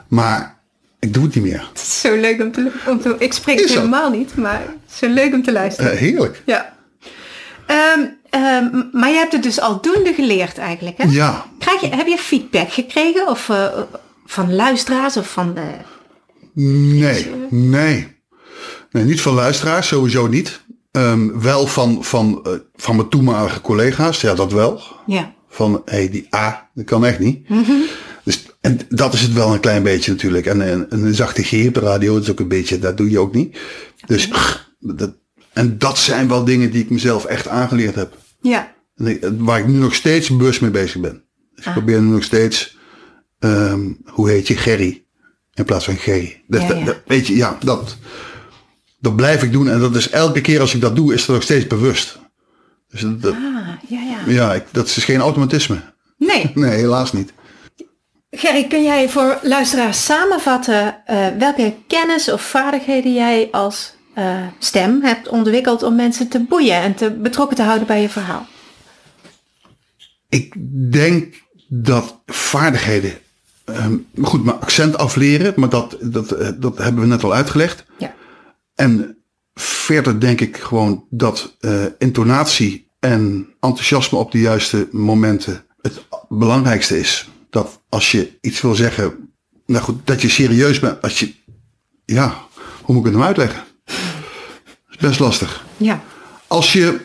Maar 0.08 0.58
ik 1.00 1.14
doe 1.14 1.24
het 1.24 1.36
niet 1.36 1.44
meer. 1.44 1.68
Het 1.74 1.82
is 1.82 2.00
zo 2.00 2.16
leuk 2.16 2.42
om 2.42 2.52
te, 2.52 2.72
om 2.88 3.02
te 3.02 3.16
ik 3.20 3.34
spreek 3.34 3.60
het 3.60 3.70
helemaal 3.70 4.10
niet, 4.10 4.36
maar 4.36 4.60
het 4.62 4.92
is 4.92 4.98
zo 4.98 5.08
leuk 5.08 5.34
om 5.34 5.44
te 5.44 5.52
luisteren. 5.52 5.92
Eh, 5.92 5.98
heerlijk. 5.98 6.42
ja. 6.46 6.74
Ehm, 7.68 8.00
ehm, 8.30 8.82
maar 8.92 9.10
je 9.10 9.16
hebt 9.16 9.32
het 9.34 9.44
dus 9.44 9.60
aldoende 9.60 10.14
geleerd 10.14 10.58
eigenlijk, 10.58 10.98
hè? 10.98 11.04
Ja. 11.10 11.46
Krijg 11.60 11.82
je, 11.82 11.88
heb 11.96 12.08
je 12.08 12.18
feedback 12.18 12.72
gekregen 12.72 13.28
of 13.28 13.50
eh, 13.50 13.68
van 14.26 14.56
luisteraars 14.56 15.18
of 15.18 15.30
van... 15.32 15.58
eh, 15.58 15.64
Nee, 16.54 17.32
nee. 17.50 18.12
Nee, 18.92 19.04
niet 19.04 19.22
van 19.22 19.34
luisteraars, 19.34 19.88
sowieso 19.88 20.28
niet. 20.28 20.62
Ehm, 20.92 21.40
wel 21.40 21.68
van, 21.68 22.04
van, 22.04 22.48
van 22.76 22.96
mijn 22.96 23.10
toenmalige 23.10 23.62
collega's, 23.62 24.22
ja 24.22 24.34
dat 24.34 24.52
wel. 24.52 24.82
ja. 25.06 25.34
Van, 25.54 25.82
hé, 25.86 25.96
hey, 25.98 26.10
die 26.10 26.28
A, 26.36 26.70
dat 26.74 26.86
kan 26.86 27.06
echt 27.06 27.20
niet. 27.20 27.48
Dus, 28.24 28.46
en 28.62 28.80
dat 28.90 29.14
is 29.14 29.22
het 29.22 29.34
wel 29.34 29.54
een 29.54 29.60
klein 29.60 29.84
beetje 29.84 30.12
natuurlijk. 30.12 30.46
En 30.46 30.72
een, 30.72 30.86
een 30.90 31.14
zachte 31.16 31.44
G 31.44 31.68
op 31.68 31.74
de 31.74 31.80
radio, 31.80 32.18
is 32.18 32.32
ook 32.32 32.40
een 32.40 32.48
beetje, 32.48 32.80
dat 32.80 32.98
doe 32.98 33.10
je 33.10 33.20
ook 33.20 33.34
niet. 33.34 33.58
Dus, 34.06 34.30
dat, 34.80 35.14
en 35.54 35.78
dat 35.78 35.98
zijn 35.98 36.28
wel 36.28 36.44
dingen 36.44 36.72
die 36.72 36.84
ik 36.84 36.90
mezelf 36.90 37.26
echt 37.26 37.48
aangeleerd 37.48 37.96
heb. 37.96 38.18
Ja. 38.42 38.74
Waar 39.38 39.60
ik 39.60 39.68
nu 39.68 39.74
nog 39.78 39.94
steeds 39.96 40.30
bewust 40.30 40.62
mee 40.62 40.72
bezig 40.72 41.02
ben. 41.02 41.24
Dus 41.56 41.66
ik 41.66 41.72
probeer 41.72 42.02
nu 42.02 42.08
nog 42.10 42.24
steeds, 42.24 42.78
ehm, 43.40 43.92
hoe 44.06 44.30
heet 44.30 44.48
je, 44.48 44.56
Gerry, 44.58 45.04
in 45.54 45.66
plaats 45.66 45.86
van 45.86 45.96
Gerry. 45.98 46.44
Dat, 46.48 46.62
Ja, 46.62 46.68
dat- 46.68 46.78
ja. 46.80 46.86
dat- 46.86 47.02
weet 47.06 47.28
je, 47.28 47.36
ja, 47.36 47.58
dat, 47.64 47.98
dat 49.00 49.16
blijf 49.16 49.44
ik 49.44 49.52
doen. 49.52 49.70
En 49.70 49.80
dat 49.80 49.96
is 49.96 50.10
elke 50.10 50.42
keer 50.42 50.60
als 50.60 50.74
ik 50.76 50.82
dat 50.82 50.96
doe, 50.96 51.14
is 51.14 51.26
dat 51.26 51.36
nog 51.36 51.44
steeds 51.44 51.68
bewust. 51.68 52.20
Dus 52.94 53.02
dat, 53.02 53.22
dat- 53.22 53.34
Ah, 53.34 53.68
ja, 53.88 54.00
ja. 54.02 54.18
ja, 54.32 54.54
ik, 54.54 54.64
dat 54.72 54.86
is 54.88 55.04
geen 55.04 55.20
automatisme. 55.20 55.78
Nee. 56.18 56.52
Nee, 56.56 56.70
helaas 56.70 57.14
niet. 57.14 57.34
Gerry, 58.32 58.68
kun 58.68 58.84
jij 58.84 59.10
voor 59.10 59.40
luisteraars 59.42 60.06
samenvatten 60.06 60.96
eh, 61.06 61.28
welke 61.40 61.76
kennis 61.88 62.32
of 62.32 62.42
vaardigheden 62.42 63.14
jij 63.14 63.48
als 63.52 63.94
eh, 64.14 64.48
stem 64.60 65.02
hebt 65.04 65.28
ontwikkeld 65.28 65.84
om 65.84 65.96
mensen 65.96 66.28
te 66.28 66.40
boeien 66.40 66.76
en 66.76 66.96
te 66.96 67.12
betrokken 67.12 67.56
te 67.58 67.64
houden 67.64 67.88
bij 67.88 68.02
je 68.02 68.10
verhaal? 68.10 68.46
Ik 70.30 70.54
denk 70.92 71.34
dat 71.68 72.22
vaardigheden, 72.26 73.14
ehm, 73.66 73.96
goed, 74.22 74.44
mijn 74.44 74.60
accent 74.60 74.98
afleren, 74.98 75.54
maar 75.56 75.70
dat, 75.70 75.98
dat, 76.02 76.32
eh, 76.32 76.50
dat 76.56 76.78
hebben 76.78 77.02
we 77.02 77.08
net 77.08 77.24
al 77.24 77.34
uitgelegd. 77.34 77.86
Ja. 77.98 78.14
En 78.76 79.18
verder 79.54 80.20
denk 80.20 80.42
ik 80.42 80.58
gewoon 80.58 81.06
dat 81.10 81.56
eh, 81.60 81.86
intonatie 81.98 82.88
en 83.00 83.48
enthousiasme 83.60 84.18
op 84.18 84.32
de 84.32 84.40
juiste 84.40 84.88
momenten 84.92 85.66
het 85.82 86.06
belangrijkste 86.30 87.00
is. 87.00 87.30
Dat 87.50 87.82
als 87.90 88.12
je 88.12 88.38
iets 88.42 88.62
wil 88.62 88.76
zeggen, 88.76 89.34
nou 89.66 89.84
goed, 89.84 90.08
dat 90.08 90.22
je 90.22 90.30
serieus 90.30 90.80
bent. 90.80 91.02
Als 91.02 91.20
je, 91.20 91.34
ja, 92.06 92.38
hoe 92.82 92.96
moet 92.96 93.06
ik 93.06 93.12
het 93.12 93.14
nou 93.14 93.26
uitleggen? 93.26 93.64
Dat 93.86 93.96
is 94.90 94.98
best 94.98 95.20
lastig. 95.20 95.66
Ja. 95.78 96.04
Als 96.48 96.74
je 96.74 97.00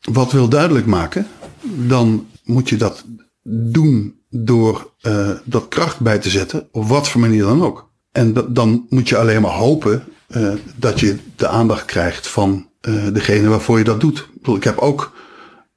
wat 0.00 0.32
wil 0.32 0.48
duidelijk 0.48 0.86
maken, 0.86 1.26
dan 1.62 2.28
moet 2.44 2.68
je 2.68 2.76
dat 2.76 3.04
doen 3.42 4.20
door 4.30 4.92
uh, 5.02 5.30
dat 5.44 5.68
kracht 5.68 6.00
bij 6.00 6.18
te 6.18 6.30
zetten, 6.30 6.68
op 6.72 6.88
wat 6.88 7.08
voor 7.08 7.20
manier 7.20 7.42
dan 7.42 7.62
ook. 7.62 7.90
En 8.12 8.34
dan 8.48 8.86
moet 8.88 9.08
je 9.08 9.16
alleen 9.16 9.42
maar 9.42 9.50
hopen 9.50 10.04
uh, 10.28 10.52
dat 10.76 11.00
je 11.00 11.16
de 11.36 11.48
aandacht 11.48 11.84
krijgt 11.84 12.26
van 12.26 12.68
uh, 12.88 13.12
degene 13.12 13.48
waarvoor 13.48 13.78
je 13.78 13.84
dat 13.84 14.00
doet. 14.00 14.28
Ik 14.42 14.64
heb 14.64 14.78
ook 14.78 15.12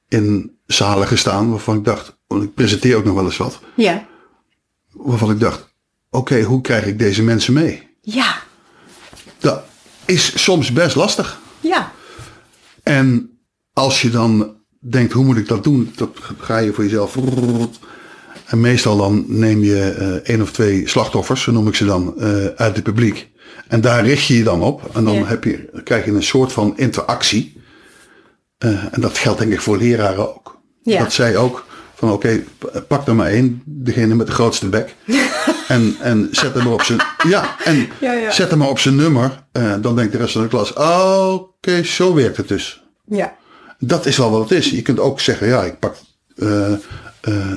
in 0.08 0.58
zalen 0.66 1.08
gestaan 1.08 1.50
waarvan 1.50 1.78
ik 1.78 1.86
dacht, 1.86 2.18
want 2.28 2.44
ik 2.44 2.54
presenteer 2.54 2.96
ook 2.96 3.04
nog 3.04 3.16
wel 3.16 3.26
eens 3.26 3.38
wat. 3.38 3.60
Ja. 3.76 4.06
Waarvan 4.92 5.32
ik 5.32 5.40
dacht, 5.40 5.74
oké, 6.10 6.42
hoe 6.42 6.62
krijg 6.62 6.86
ik 6.86 7.00
deze 7.00 7.24
mensen 7.24 7.54
mee? 7.54 7.88
Ja. 8.02 8.42
Dat 9.40 9.64
is 10.06 10.44
soms 10.44 10.74
best 10.74 10.96
lastig. 10.96 11.40
Ja. 11.60 11.92
En 12.84 13.38
als 13.74 14.02
je 14.02 14.10
dan 14.10 14.56
denkt, 14.80 15.14
hoe 15.14 15.26
moet 15.26 15.38
ik 15.38 15.48
dat 15.48 15.64
doen? 15.64 15.92
Dat 15.96 16.18
ga 16.38 16.58
je 16.58 16.74
voor 16.74 16.84
jezelf. 16.84 17.18
En 18.46 18.62
meestal 18.62 18.98
dan 18.98 19.26
neem 19.28 19.64
je 19.64 19.96
uh, 20.00 20.08
één 20.14 20.42
of 20.42 20.52
twee 20.52 20.88
slachtoffers, 20.88 21.42
zo 21.42 21.52
noem 21.52 21.68
ik 21.68 21.76
ze 21.76 21.86
dan, 21.86 22.14
uh, 22.18 22.46
uit 22.46 22.76
het 22.76 22.84
publiek. 22.84 23.29
En 23.70 23.82
daar 23.82 24.06
richt 24.06 24.26
je 24.26 24.38
je 24.38 24.44
dan 24.44 24.62
op. 24.62 24.96
En 24.96 25.04
dan 25.04 25.14
Ja. 25.14 25.26
heb 25.26 25.44
je, 25.44 25.82
krijg 25.84 26.06
je 26.06 26.12
een 26.12 26.24
soort 26.24 26.52
van 26.52 26.74
interactie. 26.78 27.62
Uh, 28.66 28.84
en 28.92 29.02
dat 29.02 29.18
geldt 29.18 29.40
denk 29.40 29.52
ik 29.54 29.62
voor 29.62 29.78
leraren 29.78 30.36
ook. 30.36 30.60
Ja. 30.84 31.00
Dat 31.00 31.14
zij 31.14 31.38
ook 31.38 31.66
van 31.96 32.12
oké, 32.12 32.44
pak 32.88 33.08
er 33.08 33.16
maar 33.16 33.28
één, 33.30 33.62
degene 33.66 34.16
met 34.16 34.28
de 34.28 34.34
grootste 34.34 34.70
bek. 34.70 34.96
en, 35.68 35.96
en 36.02 36.28
zet 36.32 36.54
hem 36.54 36.64
maar 36.64 36.74
op 36.74 36.82
zijn. 36.84 37.00
Ja, 37.28 37.56
en 37.64 37.90
Ja, 38.00 38.14
ja. 38.14 38.32
zet 38.32 38.50
hem 38.50 38.60
maar 38.60 38.70
op 38.70 38.80
zijn 38.80 38.96
nummer. 38.96 39.44
Uh, 39.54 39.74
dan 39.82 39.96
denkt 39.96 40.12
de 40.12 40.18
rest 40.18 40.32
van 40.34 40.42
de 40.42 40.48
klas, 40.48 40.74
oh, 40.74 41.34
oké, 41.34 41.84
zo 41.84 42.14
werkt 42.14 42.38
het 42.38 42.48
dus. 42.48 42.84
Ja. 43.06 43.36
Dat 43.80 44.06
is 44.06 44.18
wel 44.18 44.32
wat 44.32 44.50
het 44.50 44.58
is. 44.60 44.70
Je 44.70 44.82
kunt 44.82 45.00
ook 45.00 45.20
zeggen, 45.20 45.48
ja, 45.48 45.64
ik 45.64 45.80
pak 45.80 45.96
uh, 46.36 46.74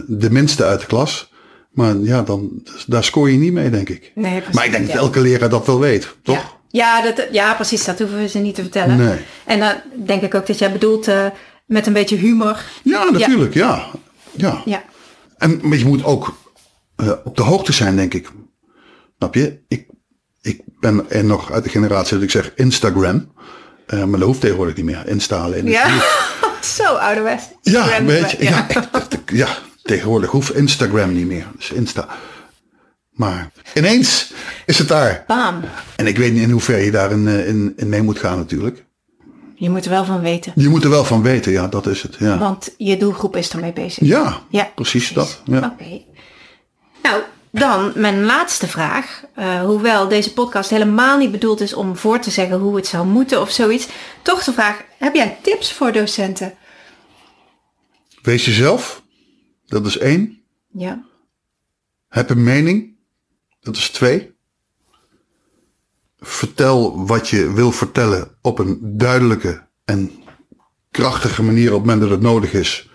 de 0.06 0.30
minste 0.30 0.64
uit 0.64 0.80
de 0.80 0.86
klas. 0.86 1.31
Maar 1.72 1.96
ja, 1.96 2.22
dan, 2.22 2.62
daar 2.86 3.04
scoor 3.04 3.30
je 3.30 3.38
niet 3.38 3.52
mee, 3.52 3.70
denk 3.70 3.88
ik. 3.88 4.12
Nee, 4.14 4.36
precies, 4.36 4.54
maar 4.54 4.64
ik 4.64 4.70
denk 4.70 4.86
ja. 4.86 4.92
dat 4.92 5.02
elke 5.02 5.20
leraar 5.20 5.48
dat 5.48 5.66
wel 5.66 5.80
weet, 5.80 6.16
toch? 6.22 6.36
Ja. 6.36 6.60
Ja, 6.72 7.02
dat, 7.02 7.26
ja, 7.30 7.54
precies. 7.54 7.84
Dat 7.84 7.98
hoeven 7.98 8.18
we 8.18 8.28
ze 8.28 8.38
niet 8.38 8.54
te 8.54 8.62
vertellen. 8.62 8.96
Nee. 8.96 9.18
En 9.44 9.58
dan 9.58 9.74
denk 10.04 10.22
ik 10.22 10.34
ook 10.34 10.46
dat 10.46 10.58
jij 10.58 10.72
bedoelt 10.72 11.08
uh, 11.08 11.26
met 11.66 11.86
een 11.86 11.92
beetje 11.92 12.16
humor. 12.16 12.64
Ja, 12.82 13.10
natuurlijk, 13.10 13.54
ja. 13.54 13.86
ja. 14.30 14.62
Ja. 14.64 14.82
En, 15.38 15.60
maar 15.62 15.78
je 15.78 15.84
moet 15.84 16.04
ook 16.04 16.34
uh, 16.96 17.12
op 17.24 17.36
de 17.36 17.42
hoogte 17.42 17.72
zijn, 17.72 17.96
denk 17.96 18.14
ik. 18.14 18.30
Snap 19.18 19.34
je? 19.34 19.58
Ik, 19.68 19.86
ik 20.42 20.60
ben 20.80 21.10
er 21.10 21.24
nog 21.24 21.52
uit 21.52 21.64
de 21.64 21.70
generatie 21.70 22.14
dat 22.14 22.22
ik 22.22 22.30
zeg 22.30 22.52
Instagram. 22.54 23.32
Uh, 23.86 24.04
maar 24.04 24.18
dat 24.18 24.28
hoeft 24.28 24.40
tegenwoordig 24.40 24.76
niet 24.76 24.84
meer. 24.84 25.08
Insta 25.08 25.42
alleen. 25.42 25.66
Ja, 25.66 26.02
zo 26.76 26.82
ouderwets. 26.82 27.44
Ja, 27.62 28.04
weet 28.04 28.30
je. 28.30 28.44
ja. 28.44 28.50
Ja, 28.50 28.68
echt, 28.92 28.94
echt, 28.94 29.18
ja, 29.26 29.48
tegenwoordig 29.82 30.30
hoeft 30.30 30.54
Instagram 30.54 31.12
niet 31.12 31.26
meer. 31.26 31.46
Dus 31.56 31.70
Insta. 31.70 32.08
Maar 33.10 33.50
ineens 33.74 34.32
is 34.66 34.78
het 34.78 34.88
daar. 34.88 35.24
Bam. 35.26 35.60
En 35.96 36.06
ik 36.06 36.16
weet 36.16 36.32
niet 36.32 36.42
in 36.42 36.50
hoeverre 36.50 36.84
je 36.84 36.90
daarin 36.90 37.28
in, 37.28 37.72
in 37.76 37.88
mee 37.88 38.02
moet 38.02 38.18
gaan 38.18 38.36
natuurlijk. 38.36 38.84
Je 39.54 39.70
moet 39.70 39.84
er 39.84 39.90
wel 39.90 40.04
van 40.04 40.20
weten. 40.20 40.52
Je 40.56 40.68
moet 40.68 40.84
er 40.84 40.90
wel 40.90 41.04
van 41.04 41.22
weten, 41.22 41.52
ja, 41.52 41.66
dat 41.66 41.86
is 41.86 42.02
het. 42.02 42.16
Ja, 42.18 42.38
Want 42.38 42.74
je 42.76 42.96
doelgroep 42.96 43.36
is 43.36 43.50
ermee 43.50 43.72
bezig. 43.72 44.06
ja, 44.06 44.40
Ja, 44.48 44.70
precies, 44.74 45.12
dat. 45.12 45.42
Ja. 45.44 45.56
Oké. 45.56 45.66
Okay. 45.66 46.06
Nou, 47.02 47.22
dan 47.50 47.92
mijn 47.94 48.22
laatste 48.24 48.66
vraag. 48.66 49.22
Uh, 49.38 49.60
hoewel 49.60 50.08
deze 50.08 50.32
podcast 50.32 50.70
helemaal 50.70 51.18
niet 51.18 51.30
bedoeld 51.30 51.60
is 51.60 51.74
om 51.74 51.96
voor 51.96 52.18
te 52.18 52.30
zeggen 52.30 52.58
hoe 52.58 52.76
het 52.76 52.86
zou 52.86 53.06
moeten 53.06 53.40
of 53.40 53.50
zoiets. 53.50 53.88
Toch 54.22 54.44
de 54.44 54.52
vraag, 54.52 54.82
heb 54.98 55.14
jij 55.14 55.38
tips 55.42 55.72
voor 55.72 55.92
docenten? 55.92 56.54
Wees 58.22 58.44
jezelf. 58.44 59.01
Dat 59.72 59.86
is 59.86 59.98
één. 59.98 60.42
Ja. 60.72 61.04
Heb 62.08 62.30
een 62.30 62.42
mening. 62.42 62.96
Dat 63.60 63.76
is 63.76 63.90
twee. 63.90 64.34
Vertel 66.18 67.06
wat 67.06 67.28
je 67.28 67.52
wil 67.52 67.72
vertellen 67.72 68.36
op 68.40 68.58
een 68.58 68.78
duidelijke 68.82 69.66
en 69.84 70.10
krachtige 70.90 71.42
manier 71.42 71.68
op 71.68 71.78
het 71.78 71.80
moment 71.80 72.00
dat 72.00 72.10
het 72.10 72.20
nodig 72.20 72.52
is. 72.52 72.90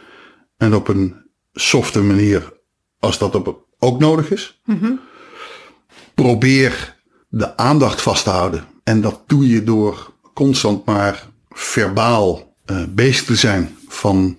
En 0.58 0.76
op 0.76 0.88
een 0.88 1.16
softe 1.54 2.02
manier 2.02 2.54
als 3.00 3.18
dat 3.18 3.36
op, 3.36 3.66
ook 3.80 4.00
nodig 4.00 4.32
is. 4.32 4.62
Mm-hmm. 4.66 5.00
Probeer 6.13 6.96
de 7.30 7.58
aandacht 7.58 8.02
vast 8.02 8.24
te 8.24 8.30
houden. 8.30 8.66
En 8.84 9.02
dat 9.02 9.24
doe 9.26 9.48
je 9.48 9.63
door 9.63 10.13
constant 10.34 10.86
maar 10.86 11.30
verbaal 11.50 12.56
uh, 12.66 12.84
bezig 12.90 13.26
te 13.26 13.36
zijn. 13.36 13.78
Van 13.88 14.38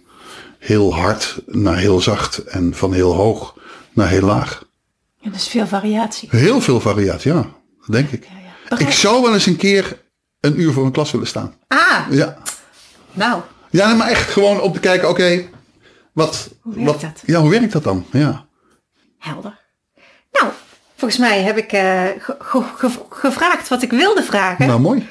heel 0.59 0.95
hard 0.95 1.41
naar 1.47 1.77
heel 1.77 2.01
zacht. 2.01 2.39
En 2.39 2.75
van 2.75 2.93
heel 2.93 3.15
hoog 3.15 3.55
naar 3.93 4.09
heel 4.09 4.23
laag. 4.27 4.65
Ja, 5.21 5.31
dus 5.31 5.49
veel 5.49 5.67
variatie. 5.67 6.29
Heel 6.33 6.61
veel 6.61 6.81
variatie, 6.81 7.33
ja. 7.33 7.47
Denk 7.87 8.11
ik. 8.11 8.25
Ja, 8.25 8.31
ja. 8.69 8.79
Ik 8.79 8.91
zou 8.91 9.23
wel 9.23 9.35
eens 9.35 9.47
een 9.47 9.57
keer 9.57 10.03
een 10.41 10.61
uur 10.61 10.73
voor 10.73 10.85
een 10.85 10.93
klas 10.93 11.11
willen 11.11 11.27
staan. 11.27 11.55
Ah, 11.69 12.07
Ja. 12.11 12.39
nou, 13.13 13.41
Ja, 13.71 13.95
maar 13.95 14.09
echt 14.09 14.31
gewoon 14.31 14.61
om 14.61 14.73
te 14.73 14.81
kijken, 14.81 15.09
oké, 15.09 15.43
wat, 16.13 16.51
Hoe 16.61 16.75
werkt 16.75 16.91
wat, 16.91 17.01
dat? 17.01 17.23
ja, 17.27 17.41
hoe 17.41 17.51
werkt 17.51 17.73
dat 17.73 17.85
dan? 17.85 18.07
Ja. 18.13 18.47
helder. 19.19 19.59
Nou, 20.33 20.53
volgens 20.97 21.21
mij 21.21 21.43
heb 21.43 21.57
ik 21.57 21.73
uh, 21.73 22.05
ge 22.19 22.37
ge 22.39 22.63
ge 22.77 22.91
gevraagd 23.11 23.69
wat 23.69 23.83
ik 23.83 23.91
wilde 23.91 24.23
vragen. 24.23 24.67
Nou, 24.67 24.81
mooi. 24.81 25.09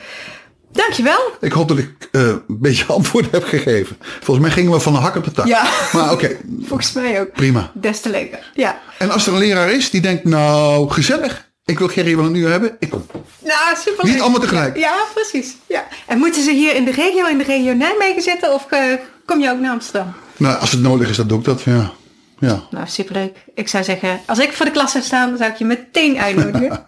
Dankjewel. 0.77 1.31
Ik 1.39 1.51
hoop 1.51 1.67
dat 1.67 1.77
ik 1.77 2.09
uh, 2.11 2.21
een 2.21 2.43
beetje 2.47 2.85
antwoord 2.97 3.31
heb 3.31 3.43
gegeven. 3.43 3.97
Volgens 3.99 4.45
mij 4.45 4.55
gingen 4.55 4.71
we 4.71 4.79
van 4.79 4.93
de 4.93 4.99
hak 4.99 5.15
op 5.15 5.23
de 5.23 5.31
tak. 5.31 5.47
Ja. 5.47 5.69
Maar 5.93 6.03
oké, 6.03 6.13
okay. 6.13 6.37
Volgens 6.63 6.93
mij 6.93 7.21
ook. 7.21 7.31
prima. 7.31 7.71
Des 7.73 8.01
te 8.01 8.09
leuker. 8.09 8.51
Ja. 8.53 8.79
En 8.97 9.11
als 9.11 9.27
er 9.27 9.33
een 9.33 9.39
leraar 9.39 9.71
is 9.71 9.89
die 9.89 10.01
denkt, 10.01 10.23
nou, 10.23 10.89
gezellig. 10.89 11.45
Ik 11.65 11.79
wil 11.79 11.87
Gerry 11.87 12.15
wel 12.15 12.25
een 12.25 12.35
uur 12.35 12.49
hebben. 12.49 12.75
Ik 12.79 12.89
kom. 12.89 13.05
Nou, 13.43 13.75
super. 13.77 14.05
Niet 14.05 14.21
allemaal 14.21 14.39
tegelijk. 14.39 14.77
Ja, 14.77 14.95
precies. 15.13 15.55
Ja. 15.67 15.87
En 16.05 16.17
moeten 16.17 16.43
ze 16.43 16.51
hier 16.51 16.75
in 16.75 16.85
de 16.85 16.91
regio, 16.91 17.25
in 17.25 17.37
de 17.37 17.43
regio 17.43 17.73
Nijmegen 17.73 18.21
zitten 18.21 18.53
of 18.53 18.67
uh, 18.71 18.79
kom 19.25 19.39
je 19.39 19.49
ook 19.49 19.59
naar 19.59 19.71
Amsterdam? 19.71 20.13
Nou, 20.37 20.59
als 20.59 20.71
het 20.71 20.81
nodig 20.81 21.09
is, 21.09 21.17
dan 21.17 21.27
doe 21.27 21.39
ik 21.39 21.45
dat, 21.45 21.61
ja. 21.61 21.91
ja. 22.39 22.63
Nou, 22.69 22.87
superleuk. 22.87 23.37
Ik 23.53 23.67
zou 23.67 23.83
zeggen, 23.83 24.19
als 24.25 24.39
ik 24.39 24.53
voor 24.53 24.65
de 24.65 24.71
klas 24.71 24.91
zou 24.91 25.03
staan, 25.03 25.29
dan 25.29 25.37
zou 25.37 25.51
ik 25.51 25.57
je 25.57 25.65
meteen 25.65 26.17
uitnodigen. 26.27 26.83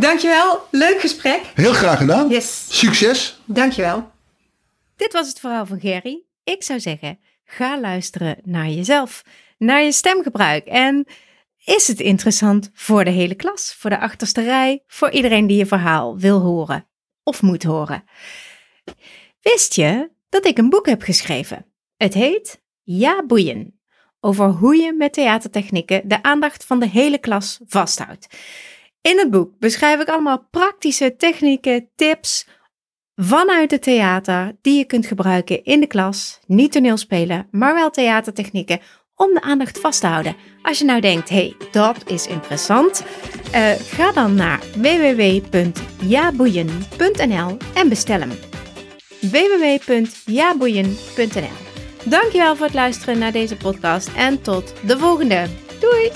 Dankjewel. 0.00 0.66
Leuk 0.70 1.00
gesprek. 1.00 1.42
Heel 1.54 1.72
graag 1.72 1.98
gedaan. 1.98 2.28
Yes. 2.28 2.66
Succes. 2.68 3.40
Dankjewel. 3.44 4.10
Dit 4.96 5.12
was 5.12 5.28
het 5.28 5.40
verhaal 5.40 5.66
van 5.66 5.80
Gerry. 5.80 6.22
Ik 6.44 6.62
zou 6.62 6.80
zeggen, 6.80 7.18
ga 7.44 7.80
luisteren 7.80 8.36
naar 8.44 8.68
jezelf, 8.68 9.22
naar 9.58 9.82
je 9.82 9.92
stemgebruik. 9.92 10.66
En 10.66 11.06
is 11.64 11.88
het 11.88 12.00
interessant 12.00 12.70
voor 12.74 13.04
de 13.04 13.10
hele 13.10 13.34
klas, 13.34 13.74
voor 13.78 13.90
de 13.90 13.98
achterste 13.98 14.42
rij, 14.42 14.82
voor 14.86 15.10
iedereen 15.10 15.46
die 15.46 15.56
je 15.56 15.66
verhaal 15.66 16.18
wil 16.18 16.40
horen 16.40 16.86
of 17.22 17.42
moet 17.42 17.62
horen? 17.62 18.04
Wist 19.40 19.74
je 19.74 20.10
dat 20.28 20.46
ik 20.46 20.58
een 20.58 20.70
boek 20.70 20.86
heb 20.86 21.02
geschreven? 21.02 21.66
Het 21.96 22.14
heet 22.14 22.62
Ja 22.82 23.24
Boeien. 23.26 23.80
Over 24.20 24.46
hoe 24.46 24.76
je 24.76 24.92
met 24.92 25.12
theatertechnieken 25.12 26.08
de 26.08 26.22
aandacht 26.22 26.64
van 26.64 26.80
de 26.80 26.88
hele 26.88 27.18
klas 27.18 27.60
vasthoudt. 27.66 28.26
In 29.02 29.18
het 29.18 29.30
boek 29.30 29.58
beschrijf 29.58 30.00
ik 30.00 30.08
allemaal 30.08 30.46
praktische 30.50 31.16
technieken, 31.16 31.88
tips 31.96 32.46
vanuit 33.14 33.70
het 33.70 33.82
theater 33.82 34.56
die 34.62 34.78
je 34.78 34.84
kunt 34.84 35.06
gebruiken 35.06 35.64
in 35.64 35.80
de 35.80 35.86
klas. 35.86 36.38
Niet 36.46 36.72
toneelspelen, 36.72 37.48
maar 37.50 37.74
wel 37.74 37.90
theatertechnieken 37.90 38.80
om 39.14 39.34
de 39.34 39.40
aandacht 39.40 39.80
vast 39.80 40.00
te 40.00 40.06
houden. 40.06 40.36
Als 40.62 40.78
je 40.78 40.84
nou 40.84 41.00
denkt, 41.00 41.28
hey, 41.28 41.56
dat 41.72 42.10
is 42.10 42.26
interessant, 42.26 43.04
uh, 43.54 43.70
ga 43.70 44.12
dan 44.12 44.34
naar 44.34 44.60
www.jaboeien.nl 44.76 47.56
en 47.74 47.88
bestel 47.88 48.20
hem. 48.20 48.32
www.jaboeien.nl 49.20 51.68
Dankjewel 52.04 52.56
voor 52.56 52.66
het 52.66 52.74
luisteren 52.74 53.18
naar 53.18 53.32
deze 53.32 53.56
podcast 53.56 54.08
en 54.16 54.42
tot 54.42 54.74
de 54.86 54.98
volgende. 54.98 55.46
Doei! 55.80 56.10